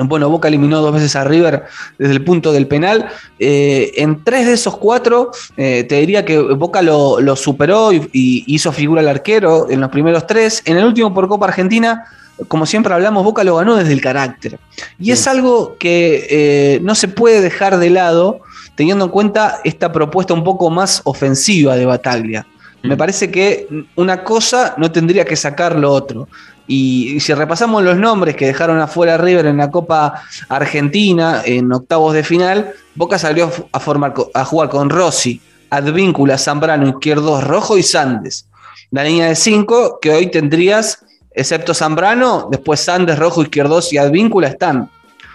[0.08, 1.64] Bueno, Boca eliminó dos veces a River
[1.98, 3.08] desde el punto del penal.
[3.38, 8.10] Eh, en tres de esos cuatro, eh, te diría que Boca lo, lo superó y,
[8.14, 10.62] y hizo figura al arquero en los primeros tres.
[10.66, 12.06] En el último por Copa Argentina,
[12.48, 14.58] como siempre hablamos, Boca lo ganó desde el carácter.
[15.00, 15.12] Y Sí.
[15.12, 18.40] es algo que eh, no se puede dejar de lado
[18.76, 22.46] teniendo en cuenta esta propuesta un poco más ofensiva de Bataglia.
[22.82, 22.98] Me Mm.
[22.98, 26.30] parece que una cosa no tendría que sacar lo otro.
[26.72, 32.14] Y, si repasamos los nombres que dejaron afuera River en la Copa Argentina en octavos
[32.14, 37.82] de final, Boca salió a, formar, a jugar con Rossi, Advíncula, Zambrano, Izquierdos, Rojo y
[37.84, 38.48] Sandes.
[38.92, 44.50] La línea de cinco que hoy tendrías, excepto Zambrano, después Sandes, Rojo, Izquierdos y Advíncula
[44.50, 44.92] están.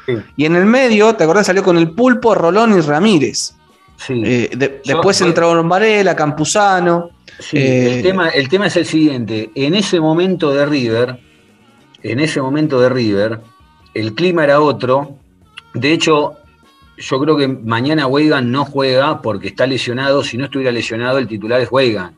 [0.07, 0.15] Sí.
[0.37, 1.47] Y en el medio, ¿te acordás?
[1.47, 3.55] Salió con el Pulpo, Rolón y Ramírez.
[3.97, 4.23] Sí.
[4.25, 7.11] Eh, de- después entraron Varela, Campuzano.
[7.39, 9.51] Sí, Eh, el, tema, el tema es el siguiente.
[9.55, 11.19] En ese momento de River,
[12.03, 13.41] en ese momento de River,
[13.95, 15.17] el clima era otro.
[15.75, 16.35] De hecho,
[16.97, 20.23] yo creo que mañana Weigan no juega porque está lesionado.
[20.23, 22.15] Si no estuviera lesionado, el titular es Weigan.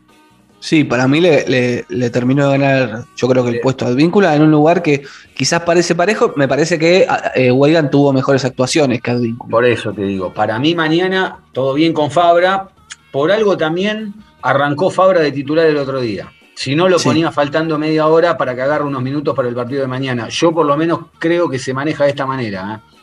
[0.59, 3.89] Sí, para mí le, le- le terminó de ganar, yo creo que el puesto a
[3.89, 5.03] Advíncula en un lugar que
[5.35, 6.33] quizás parece parejo.
[6.37, 9.51] Me parece que eh, Weigand tuvo mejores actuaciones que Advíncula.
[9.51, 12.69] Por eso te digo, para mí mañana todo bien con Fabra.
[13.13, 16.33] Por algo también arrancó Fabra de titular el otro día.
[16.55, 17.09] Si no, lo Sí.
[17.09, 20.29] ponía faltando media hora para que agarre unos minutos para el partido de mañana.
[20.29, 22.77] Yo por lo menos creo que se maneja de esta manera.
[22.87, 22.97] ¿eh?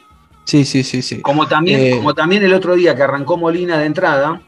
[0.46, 1.22] Sí, sí, sí, sí.
[1.22, 4.42] Como también, Eh, como también el otro día que arrancó Molina de entrada,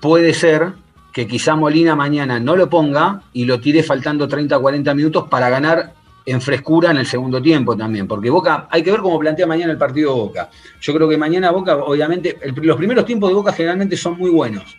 [0.00, 0.72] puede ser
[1.12, 5.48] que quizá Molina mañana no lo ponga y lo tire faltando 30 40 minutos para
[5.50, 5.92] ganar
[6.24, 8.06] en frescura en el segundo tiempo también.
[8.06, 10.50] Porque Boca, hay que ver cómo plantea mañana el partido Boca.
[10.80, 14.30] Yo creo que mañana Boca, obviamente, el- los primeros tiempos de Boca generalmente son muy
[14.30, 14.76] buenos.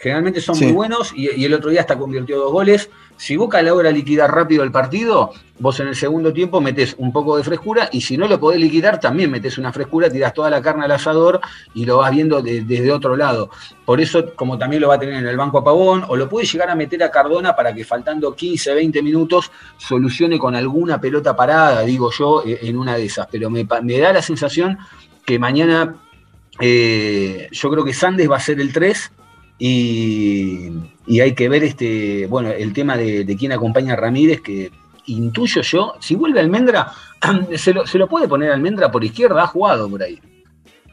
[0.00, 0.64] Generalmente son Sí.
[0.66, 2.88] muy buenos y, y el otro día hasta convirtió dos goles.
[3.16, 7.36] Si Boca logra liquidar rápido el partido, vos en el segundo tiempo metés un poco
[7.36, 10.62] de frescura y si no lo podés liquidar, también metés una frescura, tirás toda la
[10.62, 11.40] carne al asador
[11.74, 13.50] y lo vas viendo de- desde otro lado.
[13.84, 16.28] Por eso, como también lo va a tener en el banco a Pavón, o lo
[16.28, 21.00] puede llegar a meter a Cardona para que faltando 15, 20 minutos solucione con alguna
[21.00, 23.26] pelota parada, digo yo, eh, en una de esas.
[23.32, 24.78] Pero me da la sensación
[25.26, 25.96] que mañana
[26.60, 29.12] eh, yo creo que Sandes va a ser el 3
[29.58, 30.68] y,
[31.06, 34.70] y hay que ver este, bueno, el tema de, de quién acompaña a Ramírez, que
[35.06, 36.92] intuyo yo, si vuelve Almendra,
[37.56, 40.18] se lo, se lo puede poner Almendra por izquierda, ha jugado por ahí.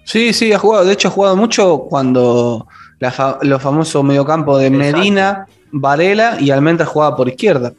[0.04, 0.86] Sí, sí, ha jugado.
[0.86, 2.68] De hecho, ha jugado mucho cuando
[3.00, 4.98] la fa- los famosos mediocampo de Exacto.
[4.98, 7.74] Medina, Varela y Almendra jugaba por izquierda.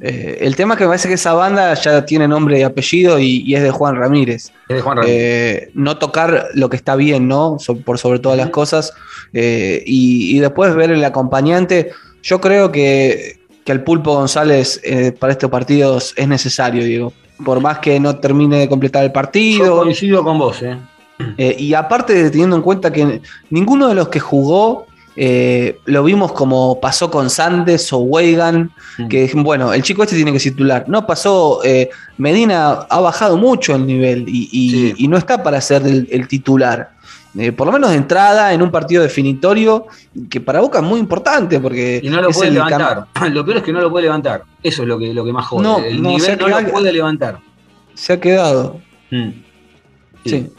[0.00, 3.18] Eh, el tema es que me parece que esa banda ya tiene nombre y apellido
[3.18, 4.52] y, y es de Juan Ramírez.
[4.68, 5.16] Es de Juan Ramírez.
[5.18, 7.56] Eh, no tocar lo que está bien, ¿no?
[7.58, 8.92] So- por sobre todas las cosas.
[9.38, 11.90] Eh, y, y después ver el acompañante.
[12.22, 17.12] Yo creo que, que el Pulpo González eh, para estos partidos es necesario, Diego.
[17.44, 19.76] Por más que no termine de completar el Yo partido.
[19.82, 20.78] coincido con vos, ¿eh?
[21.36, 23.20] Eh, y aparte, teniendo en cuenta que
[23.50, 24.86] ninguno de los que jugó
[25.18, 29.08] eh, lo vimos como pasó con Sandes o Weigan, Mm.
[29.08, 30.84] que bueno, el chico este tiene que titular.
[30.88, 34.94] No pasó, eh, Medina ha bajado mucho el nivel y, y- Sí.
[34.98, 36.90] y no está para ser el, el titular.
[37.38, 39.86] Eh, por lo menos de entrada en un partido definitorio
[40.30, 43.06] que para Boca es muy importante porque Y no lo puede levantar.
[43.30, 44.44] Lo peor es que no lo puede levantar.
[44.62, 45.62] Eso es lo que, lo que más jode.
[45.62, 47.38] No, el no, nivel no lo puede levantar.
[47.94, 48.80] se ha quedado.
[49.10, 49.28] Mm.
[50.24, 50.50] Sí.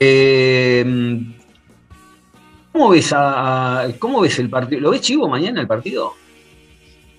[0.00, 0.84] Eh,
[2.72, 4.80] ¿cómo, ves a- ¿Cómo ves el partido?
[4.80, 6.14] ¿Lo ves chivo mañana el partido?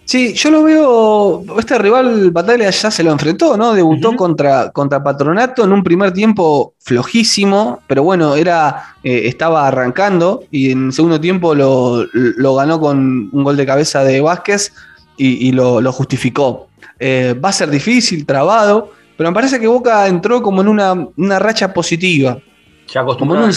[0.08, 1.44] Sí, yo lo veo.
[1.60, 3.74] Este rival Bataglia ya se lo enfrentó, ¿no?
[3.74, 10.46] Debutó contra, contra Patronato en un primer tiempo flojísimo, pero bueno, era, eh, estaba arrancando
[10.50, 14.72] y en segundo tiempo lo, lo ganó con un gol de cabeza de Vázquez
[15.18, 16.70] y, y lo, lo justificó.
[17.00, 20.94] Eh, va a ser difícil, trabado, pero me parece que Boca entró como en una,
[21.18, 22.40] una racha positiva
[22.88, 23.44] Ya como en acostumbrado.
[23.44, 23.52] un,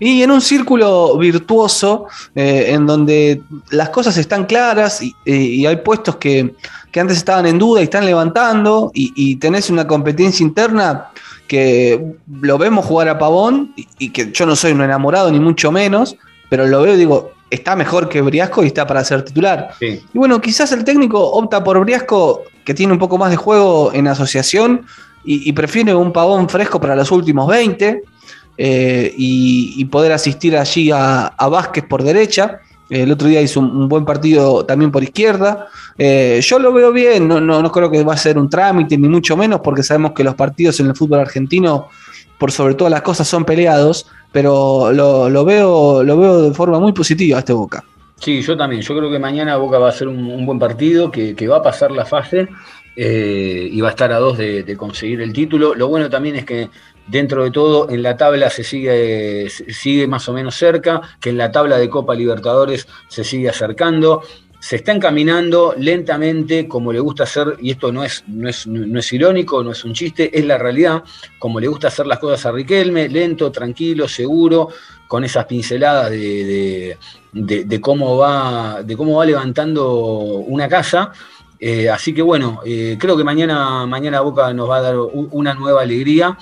[0.00, 5.76] Y en un círculo virtuoso, eh, en donde las cosas están claras y, y hay
[5.76, 6.54] puestos que,
[6.92, 11.08] que, antes estaban en duda y están levantando, y, y, tenés una competencia interna
[11.48, 15.40] que lo vemos jugar a Pavón, y, y, que yo no soy un enamorado ni
[15.40, 16.16] mucho menos,
[16.48, 19.70] pero lo veo y digo, está mejor que Briasco y está para ser titular.
[19.80, 20.00] Sí.
[20.14, 23.92] Y bueno, quizás el técnico opta por Briasco, que tiene un poco más de juego
[23.92, 24.86] en asociación,
[25.24, 28.04] y, y prefiere un Pavón fresco para los últimos 20
[28.60, 32.60] eh, y, poder asistir allí a, a Vázquez por derecha.
[32.90, 35.68] El otro día hizo un, buen partido también por izquierda.
[35.96, 38.98] Eh, yo lo veo bien, no, no, no, creo que va a ser un trámite,
[38.98, 41.88] ni mucho menos, porque sabemos que los partidos en el fútbol argentino,
[42.36, 46.80] por sobre todas las cosas, son peleados, pero lo, lo veo, lo veo de forma
[46.80, 47.84] muy positiva este Boca.
[48.16, 48.82] Sí, yo también.
[48.82, 51.92] Yo creo que mañana Boca va a ser un, buen partido, que, va a pasar
[51.92, 52.48] la fase
[52.96, 55.74] eh, y va a estar a dos de conseguir el título.
[55.76, 56.70] Lo bueno también es que
[57.08, 61.38] dentro de todo en la tabla se sigue, sigue más o menos cerca, que en
[61.38, 64.22] la tabla de Copa Libertadores se sigue acercando.
[64.60, 68.98] Se está encaminando lentamente, como le gusta hacer, y esto no es, no, es, no
[68.98, 71.04] es irónico, no es un chiste, es la realidad,
[71.38, 74.68] como le gusta hacer las cosas a Riquelme, lento, tranquilo, seguro,
[75.06, 76.98] con esas pinceladas de,
[77.32, 81.12] de, cómo, va, de cómo va levantando una casa.
[81.60, 85.54] Eh, así que bueno, eh, creo que mañana, mañana Boca nos va a dar una
[85.54, 86.36] nueva alegría.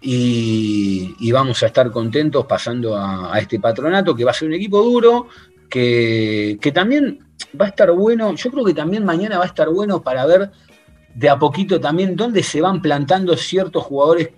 [0.00, 4.46] Y, y, vamos a estar contentos pasando a, a, este patronato, que va a ser
[4.46, 5.26] un equipo duro,
[5.68, 7.18] que, que, también
[7.60, 10.50] va a estar bueno, yo creo que también mañana va a estar bueno para ver
[11.14, 14.30] de a poquito también dónde se van plantando ciertos jugadores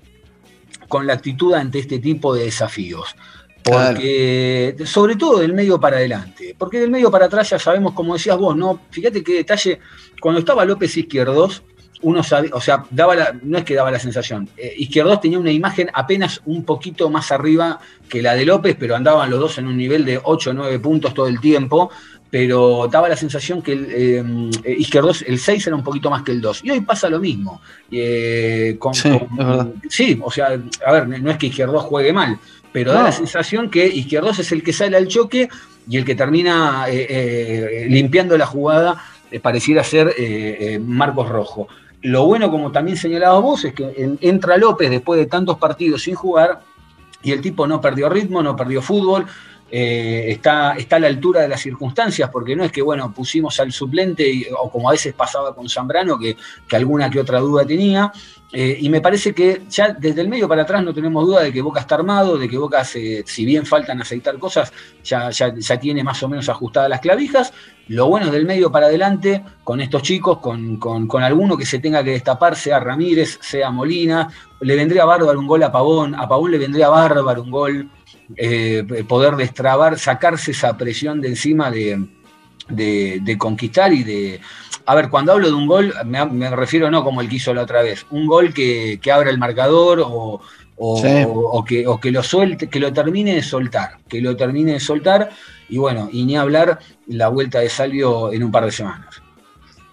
[0.89, 3.15] con la actitud ante este tipo de desafíos.
[3.63, 4.91] Porque, claro.
[4.91, 8.39] sobre todo del medio para adelante, porque del medio para atrás ya sabemos, como decías
[8.39, 8.81] vos, ¿no?
[8.91, 9.79] Fíjate qué detalle,
[10.21, 11.63] cuando estaba López Izquierdos,
[12.03, 15.39] uno sabía, o sea, daba la, no es que daba la sensación, eh, Izquierdos tenía
[15.39, 19.59] una imagen apenas un poquito más arriba que la de López, pero andaban los dos
[19.59, 21.91] en un nivel de 8 o 9 puntos todo el tiempo,
[22.31, 26.31] pero daba la sensación que el, eh, Izquierdos, el 6 era un poquito más que
[26.31, 26.61] el 2.
[26.65, 27.61] Y hoy pasa lo mismo.
[27.91, 32.39] Eh, con, sí, con, sí, o sea, a ver, no es que Izquierdos juegue mal,
[32.73, 32.99] pero no.
[32.99, 35.49] da la sensación que Izquierdos es el que sale al choque
[35.89, 39.03] y el que termina eh, limpiando la jugada,
[39.43, 40.15] pareciera ser
[40.81, 41.69] Marcos Rojo.
[42.03, 46.15] Lo bueno, como también señalabas vos, es que entra López después de tantos partidos sin
[46.15, 46.63] jugar
[47.23, 49.27] y el tipo no perdió ritmo, no perdió fútbol,
[49.71, 53.59] eh, está, está, a la altura de las circunstancias, porque no es que, bueno, pusimos
[53.61, 57.65] al suplente, o como a veces pasaba con Zambrano, que, que alguna que otra duda
[57.65, 58.13] tenía,
[58.53, 61.53] eh, y me parece que ya desde el medio para atrás no tenemos duda de
[61.53, 64.73] que Boca está armado, de que Boca, si bien faltan aceitar cosas,
[65.05, 67.53] ya, ya, ya, tiene más o menos ajustadas las clavijas.
[67.87, 71.65] Lo bueno es del medio para adelante, con estos chicos, con, con, con alguno que
[71.65, 74.29] se tenga que destapar, sea Ramírez, sea Molina,
[74.61, 77.91] le vendría bárbaro un gol a Pavón, a Pavón le vendría bárbaro un gol
[78.37, 82.07] eh, poder destrabar, sacarse esa presión de encima de,
[82.69, 84.41] de, de, conquistar y de...
[84.87, 87.55] A ver, cuando hablo de un gol, me, me, refiero no como el que hizo
[87.55, 90.41] la otra vez, un gol que, que abra el marcador o,
[90.77, 91.25] o, sí.
[91.27, 94.73] o, o, que, o que lo suelte, que lo termine de soltar, que lo termine
[94.73, 95.31] de soltar,
[95.69, 99.23] y bueno, y ni hablar la vuelta de Salvio en un par de semanas.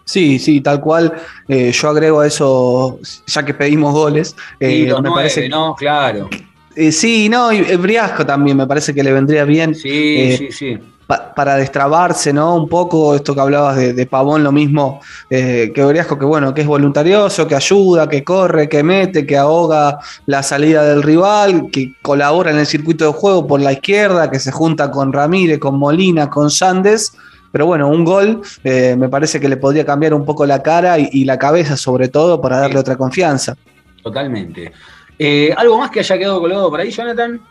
[0.08, 1.14] Sí, sí, tal cual.
[1.50, 4.36] Eh, yo agrego a eso, ya que pedimos goles.
[4.58, 6.30] Eh, sí, me nueve, parece no, claro.
[6.80, 9.74] Eh, sí, no, y Briasco también me parece que le vendría bien.
[9.74, 10.78] Sí, eh, sí, sí.
[11.08, 12.56] Pa para destrabarse, ¿no?
[12.56, 16.54] Un poco esto que hablabas de, de Pavón, lo mismo eh, que Briasco, que bueno,
[16.54, 21.72] que es voluntarioso, que ayuda, que corre, que mete, que ahoga la salida del rival,
[21.72, 25.58] que colabora en el circuito de juego por la izquierda, que se junta con Ramírez,
[25.58, 27.14] con Molina, con Sandes.
[27.52, 31.00] Pero bueno, un gol eh, me parece que le podría cambiar un poco la cara
[31.00, 32.80] y, y la cabeza, sobre todo, para darle sí.
[32.80, 33.56] otra confianza.
[34.04, 34.74] Totalmente.
[35.20, 37.42] Eh, ¿Algo más que haya quedado colgado por ahí, Jonathan?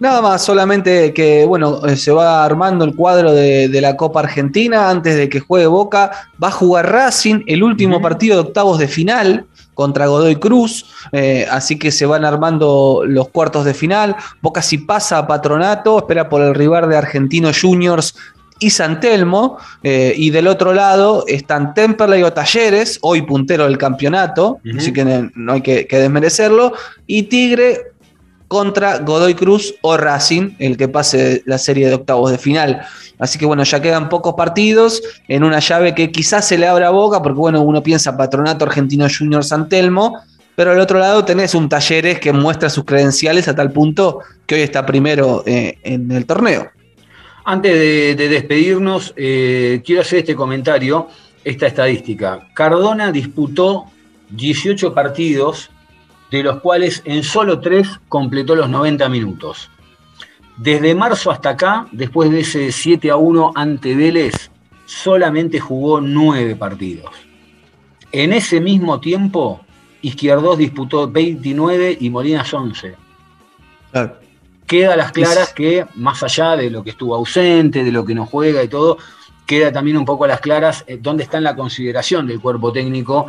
[0.00, 4.20] Nada más, solamente que, bueno, eh, se va armando el cuadro de, de, la Copa
[4.20, 6.30] Argentina antes de que juegue Boca.
[6.42, 8.02] Va a jugar Racing el último uh -huh.
[8.02, 13.28] partido de octavos de final contra Godoy Cruz, eh, así que se van armando los
[13.28, 14.16] cuartos de final.
[14.40, 18.14] Boca si pasa a Patronato, espera por el rival de Argentinos Juniors
[18.64, 23.76] y San Telmo, eh, y del otro lado están Temperley o Talleres, hoy puntero del
[23.76, 24.78] campeonato, uh -huh.
[24.78, 26.72] así que no hay que, que, desmerecerlo,
[27.06, 27.92] y Tigre
[28.48, 32.80] contra Godoy Cruz o Racing, el que pase la serie de octavos de final.
[33.18, 36.88] Así que bueno, ya quedan pocos partidos en una llave que quizás se le abra
[36.88, 40.22] boca, porque bueno, uno piensa Patronato Argentino Junior San Telmo,
[40.56, 44.54] pero al otro lado tenés un Talleres que muestra sus credenciales a tal punto que
[44.54, 46.70] hoy está primero eh, en el torneo.
[47.44, 51.08] Antes de, de despedirnos, eh, quiero hacer este comentario,
[51.44, 52.48] esta estadística.
[52.54, 53.84] Cardona disputó
[54.30, 55.70] 18 partidos,
[56.30, 59.70] de los cuales en solo 3 completó los 90 minutos.
[60.56, 64.50] Desde marzo hasta acá, después de ese 7 a 1 ante Vélez,
[64.86, 67.10] solamente jugó nueve partidos.
[68.12, 69.60] En ese mismo tiempo,
[70.00, 72.94] Izquierdos disputó 29 y Molinas 11.
[73.90, 74.23] Claro.
[74.74, 78.12] Queda a las claras que, más allá de lo que estuvo ausente, de lo que
[78.12, 78.98] no juega y todo,
[79.46, 82.72] queda también un poco a las claras eh, dónde está en la consideración del cuerpo
[82.72, 83.26] técnico.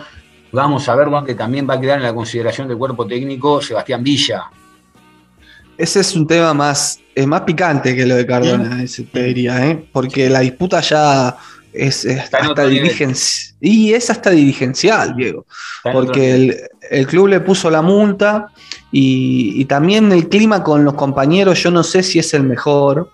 [0.52, 4.04] Vamos a ver dónde también va a quedar en la consideración del cuerpo técnico Sebastián
[4.04, 4.46] Villa.
[5.78, 9.68] Ese es un tema más, es más picante que lo de Cardona, ese te diría,
[9.68, 9.86] ¿eh?
[9.92, 11.38] porque la disputa ya
[11.72, 13.56] es, hasta dirigencial.
[13.62, 15.46] Y es hasta dirigencial, Diego.
[15.78, 16.58] Está Porque el,
[16.90, 18.48] el club le puso la multa
[18.92, 23.10] y, y también el clima con los compañeros, yo no sé si es el mejor.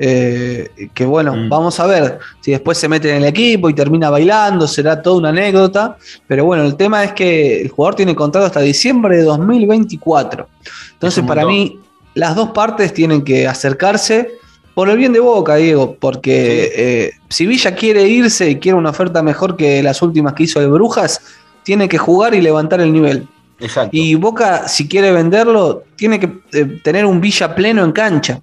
[0.00, 1.48] eh, que bueno, Mm.
[1.48, 5.16] vamos a ver si después se mete en el equipo y termina bailando, será toda
[5.18, 5.96] una anécdota.
[6.26, 10.48] Pero bueno, el tema es que el jugador tiene contrato hasta diciembre de 2024.
[10.92, 11.80] Entonces, para mí,
[12.14, 14.30] las dos partes tienen que acercarse
[14.74, 18.90] por el bien de Boca, Diego, porque eh, si Villa quiere irse y quiere una
[18.90, 21.20] oferta mejor que las últimas que hizo el Brujas,
[21.68, 23.28] tiene que jugar y levantar el nivel.
[23.60, 23.90] Exacto.
[23.92, 28.40] Y Boca, si quiere venderlo, tiene que eh, tener un Villa pleno en cancha.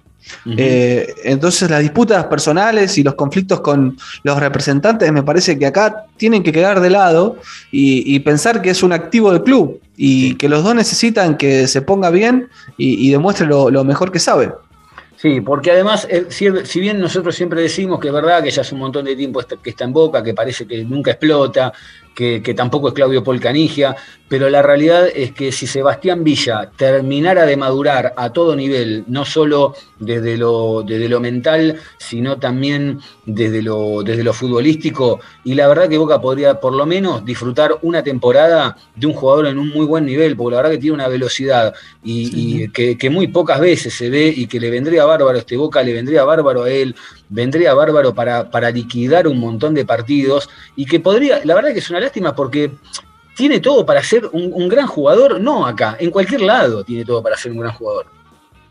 [0.56, 6.04] Eh, entonces las disputas personales y los conflictos con los representantes me parece que acá
[6.16, 7.36] tienen que quedar de lado
[7.72, 11.66] y, y pensar que es un activo del club y que los dos necesitan que
[11.66, 14.52] se ponga bien y, y demuestre lo, lo mejor que sabe.
[15.16, 18.60] Sí, porque además, eh, si, si bien nosotros siempre decimos que es verdad que ya
[18.60, 21.72] hace un montón de tiempo que está en Boca, que parece que nunca explota,
[22.16, 23.94] que, que tampoco es Claudio Paul Canigia,
[24.28, 29.24] pero la realidad es que si Sebastián Villa terminara de madurar a todo nivel, no
[29.24, 35.68] solo desde lo, desde lo mental, sino también desde lo, desde lo futbolístico, y la
[35.68, 39.68] verdad que Boca podría por lo menos disfrutar una temporada de un jugador en un
[39.68, 43.28] muy buen nivel, porque la verdad que tiene una velocidad y, y que, que muy
[43.28, 46.62] pocas veces se ve y que le vendría bárbaro a este Boca, le vendría bárbaro
[46.62, 46.96] a él,
[47.28, 51.80] vendría bárbaro para, para liquidar un montón de partidos y que podría, la verdad que
[51.80, 52.70] es una lástima porque
[53.36, 57.22] tiene todo para ser un, un gran jugador, no acá, en cualquier lado tiene todo
[57.22, 58.06] para ser un gran jugador.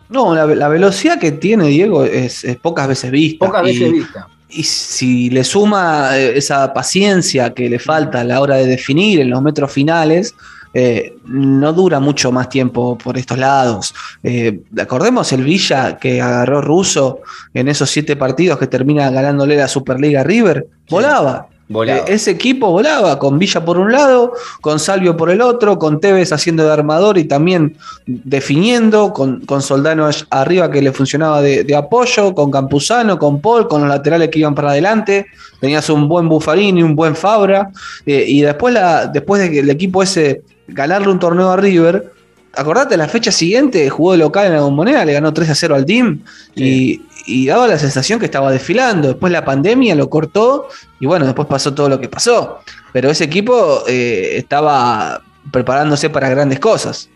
[0.09, 3.45] No, la, la velocidad que tiene Diego es, es pocas veces vista.
[3.45, 4.27] Pocas y, veces vista.
[4.49, 9.19] y si le suma eh, esa paciencia que le falta a la hora de definir
[9.19, 10.35] en los metros finales,
[10.77, 13.95] eh, no dura mucho más tiempo por estos lados.
[14.21, 17.21] Eh, acordemos el Villa que agarró Russo
[17.53, 21.47] en esos siete partidos que termina ganándole la Superliga River, volaba.
[21.69, 21.99] Volaba.
[21.99, 26.01] Eh, ese equipo volaba con Villa por un lado, con Salvio por el otro, con
[26.01, 31.63] Tevez haciendo de armador y también definiendo, con, con Soldano arriba que le funcionaba de,
[31.63, 35.27] de apoyo, con Campuzano, con Paul, con los laterales que iban para adelante.
[35.61, 37.71] Tenías un buen Buffarini, un buen Fabra.
[38.05, 42.11] y después, la, después de que el equipo ese ganarle un torneo a River,
[42.53, 45.75] acordate, la fecha siguiente jugó de local en la Bombonera, le ganó 3 a 0
[45.75, 46.21] al team
[46.55, 49.09] y, y daba la sensación que estaba desfilando.
[49.09, 50.67] Después la pandemia lo cortó
[50.99, 52.59] y bueno, después pasó todo lo que pasó.
[52.93, 57.09] Pero ese equipo eh, estaba preparándose para grandes cosas.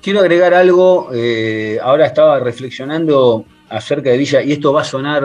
[0.00, 5.24] Quiero agregar algo, eh, ahora estaba reflexionando acerca de Villa, y esto va a sonar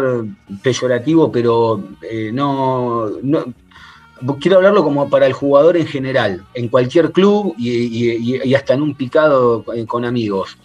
[0.62, 3.46] peyorativo, pero eh, no, no-
[4.40, 8.96] Quiero hablarlo como para el jugador en general, en cualquier club y, hasta en un
[8.96, 10.58] picado eh, con amigos.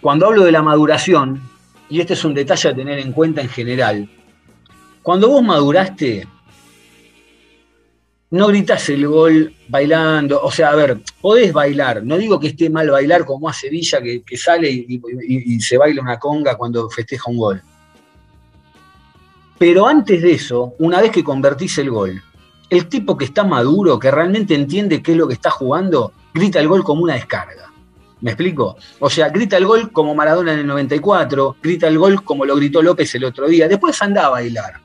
[0.00, 1.42] Cuando hablo de la maduración,
[1.88, 4.08] y este es un detalle a tener en cuenta en general,
[5.02, 6.28] cuando vos maduraste,
[8.30, 10.40] no gritas el gol bailando.
[10.42, 12.04] O sea, a ver, podés bailar.
[12.04, 16.18] No digo que esté mal bailar como hace Villa, que, sale y se baila una
[16.18, 17.62] conga cuando festeja un gol.
[19.58, 22.22] Pero antes de eso, una vez que convertís el gol,
[22.70, 26.60] el tipo que está maduro, que realmente entiende qué es lo que está jugando, grita
[26.60, 27.72] el gol como una descarga.
[28.20, 28.76] ¿Me explico?
[28.98, 32.56] O sea, grita el gol como Maradona en el 94, grita el gol como lo
[32.56, 33.68] gritó López el otro día.
[33.68, 34.80] Después anda a bailar.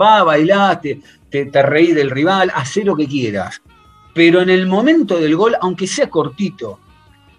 [0.00, 1.00] Va a bailar, te,
[1.30, 3.62] te, te reí del rival, haz lo que quieras.
[4.12, 6.80] Pero en el momento del gol, aunque sea cortito,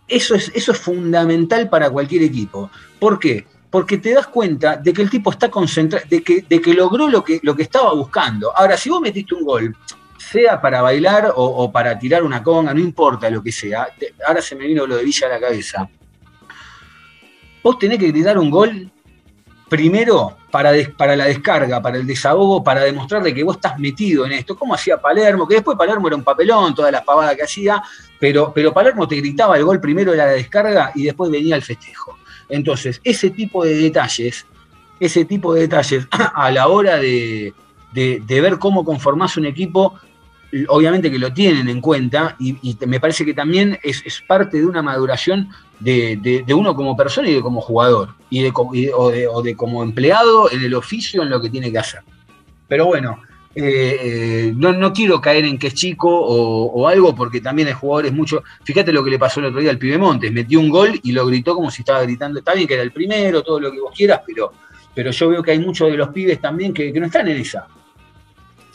[0.07, 2.69] eso es, eso es fundamental para cualquier equipo.
[2.99, 3.45] ¿Por qué?
[3.75, 7.41] Porque te das cuenta de que el tipo está concentrado, de que, logró lo que,
[7.57, 8.55] estaba buscando.
[8.55, 9.75] Ahora, si vos metiste un gol,
[10.17, 13.89] sea para bailar o, para tirar una conga, no importa lo que sea,
[14.25, 15.89] ahora se me vino lo de Villa a la cabeza.
[17.61, 18.89] Vos tenés que gritar un gol
[19.67, 24.55] primero para la descarga, para el desahogo, para demostrarle que vos estás metido en esto,
[24.55, 27.83] como hacía Palermo, que después Palermo era un papelón, todas las pavadas que hacía,
[28.17, 31.61] pero, pero Palermo te gritaba el gol primero era la descarga y después venía el
[31.61, 32.17] festejo.
[32.49, 34.45] Entonces, ese tipo de detalles,
[34.99, 37.53] ese tipo de detalles a la hora de,
[37.93, 39.95] ver cómo conformás un equipo,
[40.67, 44.81] obviamente que lo tienen en cuenta y, me parece que también es, parte de una
[44.81, 50.63] maduración de, uno como persona y de como jugador, y o de como empleado en
[50.63, 52.01] el oficio en lo que tiene que hacer.
[52.67, 53.19] Pero bueno,
[53.55, 57.73] eh, no, no quiero caer en que es chico o, o algo, porque también hay
[57.73, 58.43] jugadores mucho.
[58.63, 61.11] Fíjate lo que le pasó el otro día al pibe Montes, metió un gol y
[61.13, 62.39] lo gritó como si estaba gritando.
[62.39, 64.51] Está bien que era el primero, todo lo que vos quieras, pero,
[64.93, 67.37] pero yo veo que hay muchos de los pibes también que, que no están en
[67.37, 67.67] esa.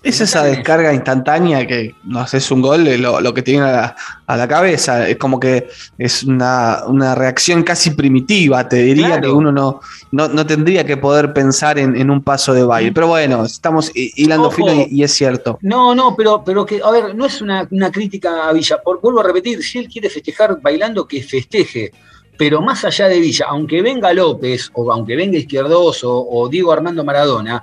[0.02, 3.72] Es esa descarga instantánea que no haces un gol, lo, lo que te viene a
[3.72, 3.96] la,
[4.26, 5.06] a la cabeza.
[5.06, 9.22] Es como que es una, una reacción casi primitiva, te diría Claro.
[9.22, 9.80] que uno no,
[10.12, 12.92] no, no tendría que poder pensar en, en un paso de baile.
[12.92, 14.56] Pero bueno, estamos hi- hilando Ojo.
[14.56, 15.58] fino y, y es cierto.
[15.60, 18.78] No, no, pero, pero que, a ver, no es una, una crítica a Villa.
[18.82, 21.92] Por, vuelvo a repetir, si él quiere festejar bailando, que festeje.
[22.38, 27.04] Pero más allá de Villa, aunque venga López, o aunque venga Izquierdoso, o Diego Armando
[27.04, 27.62] Maradona,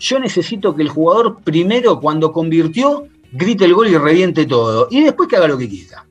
[0.00, 4.88] yo necesito que el jugador primero, cuando convirtió, grite el gol y reviente todo.
[4.90, 6.04] Y después que haga lo que quiera.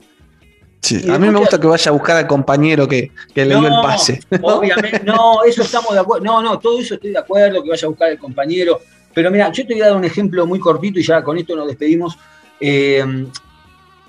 [0.82, 3.68] Sí, a mí me gusta que- vaya a buscar al compañero que, que le dio
[3.68, 4.22] el pase.
[4.42, 6.24] Obviamente, no, eso estamos de acuerdo.
[6.24, 8.80] No, no, todo eso estoy de acuerdo, que vaya a buscar el compañero.
[9.14, 11.56] Pero mira, yo te voy a dar un ejemplo muy cortito y ya con esto
[11.56, 12.18] nos despedimos.
[12.60, 13.04] Eh,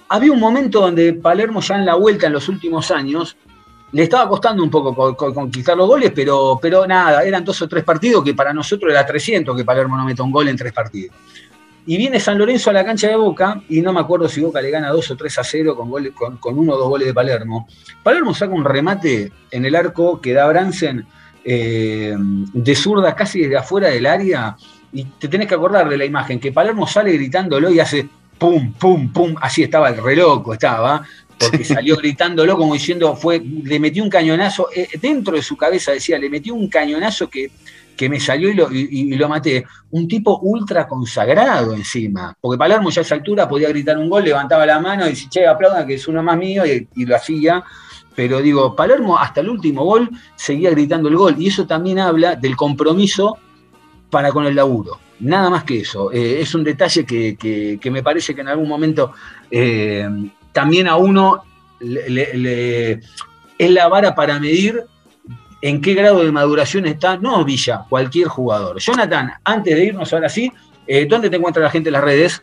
[0.08, 3.36] había un momento donde Palermo ya en la vuelta en los últimos años
[3.92, 7.60] le estaba costando un poco co- co- conquistar los goles, pero, pero nada, eran dos
[7.62, 10.56] o tres partidos que para nosotros era 300 que Palermo no meta un gol en
[10.56, 11.14] tres partidos.
[11.86, 14.60] Y viene San Lorenzo a la cancha de Boca, y no me acuerdo si Boca
[14.60, 17.14] le gana 2 o 3 a 0 con, con, con uno o dos goles de
[17.14, 17.66] Palermo.
[18.02, 21.06] Palermo saca un remate en el arco que da Bransen
[21.44, 24.56] eh, de zurda casi desde afuera del área,
[24.92, 28.72] y te tenés que acordar de la imagen, que Palermo sale gritándolo y hace pum,
[28.74, 31.02] pum, pum, así estaba el reloj, estaba,
[31.40, 35.92] porque salió gritándolo como diciendo, fue, le metió un cañonazo, eh, dentro de su cabeza
[35.92, 37.50] decía, le metió un cañonazo que,
[37.96, 39.64] que me salió y lo, y- y lo maté.
[39.90, 44.24] Un tipo ultra consagrado encima, porque Palermo ya a esa altura podía gritar un gol,
[44.24, 47.16] levantaba la mano y decía, che, aplaudan que es uno más mío, y, y lo
[47.16, 47.62] hacía.
[48.14, 52.36] Pero digo, Palermo hasta el último gol seguía gritando el gol, y eso también habla
[52.36, 53.38] del compromiso
[54.10, 54.98] para con el laburo.
[55.20, 56.10] Nada más que eso.
[56.12, 59.12] Eh, es un detalle que, que- que me parece que en algún momento
[59.50, 60.08] eh,
[60.52, 61.42] también a uno
[61.80, 63.00] le, le- le-
[63.58, 64.84] es la vara para medir
[65.62, 68.78] en qué grado de maduración está, no Villa, cualquier jugador.
[68.80, 70.50] Jonathan, antes de irnos ahora sí,
[70.86, 72.42] eh, ¿dónde te encuentra la gente en las redes?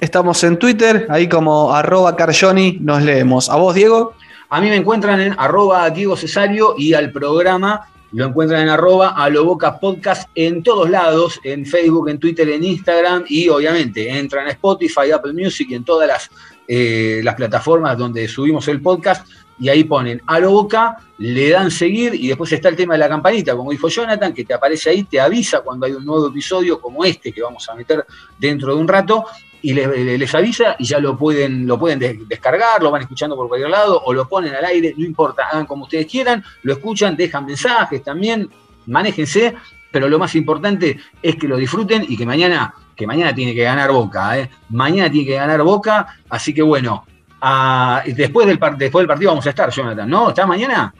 [0.00, 3.48] Estamos en Twitter, ahí como arroba carjoni, nos leemos.
[3.50, 4.14] ¿A vos, Diego?
[4.50, 9.08] A mí me encuentran en arroba Diego Cesario y al programa lo encuentran en arroba
[9.10, 14.08] a lo boca podcast en todos lados, en Facebook, en Twitter, en Instagram y obviamente
[14.18, 16.30] entran a Spotify, Apple Music y en todas las,
[16.68, 19.26] eh, las plataformas donde subimos el podcast
[19.58, 22.98] y ahí ponen a lo boca, le dan seguir y después está el tema de
[22.98, 26.26] la campanita, como dijo Jonathan, que te aparece ahí, te avisa cuando hay un nuevo
[26.28, 28.04] episodio como este que vamos a meter
[28.38, 29.24] dentro de un rato
[29.60, 33.46] y les, avisa y ya lo pueden, lo pueden des- descargar, lo van escuchando por
[33.46, 37.14] cualquier lado o lo ponen al aire, no importa, hagan como ustedes quieran, lo escuchan,
[37.14, 38.50] dejan mensajes también,
[38.86, 39.54] manéjense,
[39.92, 43.62] pero lo más importante es que lo disfruten y que mañana, que mañana tiene que
[43.62, 44.50] ganar Boca, ¿eh?
[44.70, 47.04] mañana tiene que ganar Boca, así que bueno,
[47.40, 50.30] ah, después, del después del partido vamos a estar, Jonathan, ¿no?
[50.30, 50.92] ¿Está mañana?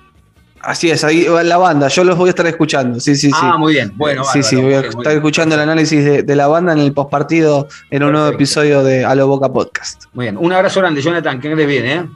[0.60, 3.00] Así es, ahí va la banda, yo los voy a estar escuchando.
[3.00, 3.36] Sí, sí, sí.
[3.42, 4.22] Ah, muy bien, bueno.
[4.22, 5.16] sí, sí, voy a bien, estar bien.
[5.16, 9.04] escuchando el análisis de, de la banda en el postpartido en un nuevo episodio de
[9.04, 10.04] A lo Boca Podcast.
[10.12, 12.08] Muy bien, un abrazo grande, Jonathan, que andes bien, ¿eh?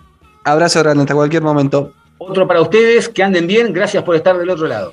[0.44, 1.92] Abrazo grande hasta cualquier momento.
[2.18, 4.92] Otro para ustedes, que anden bien, gracias por estar del otro lado.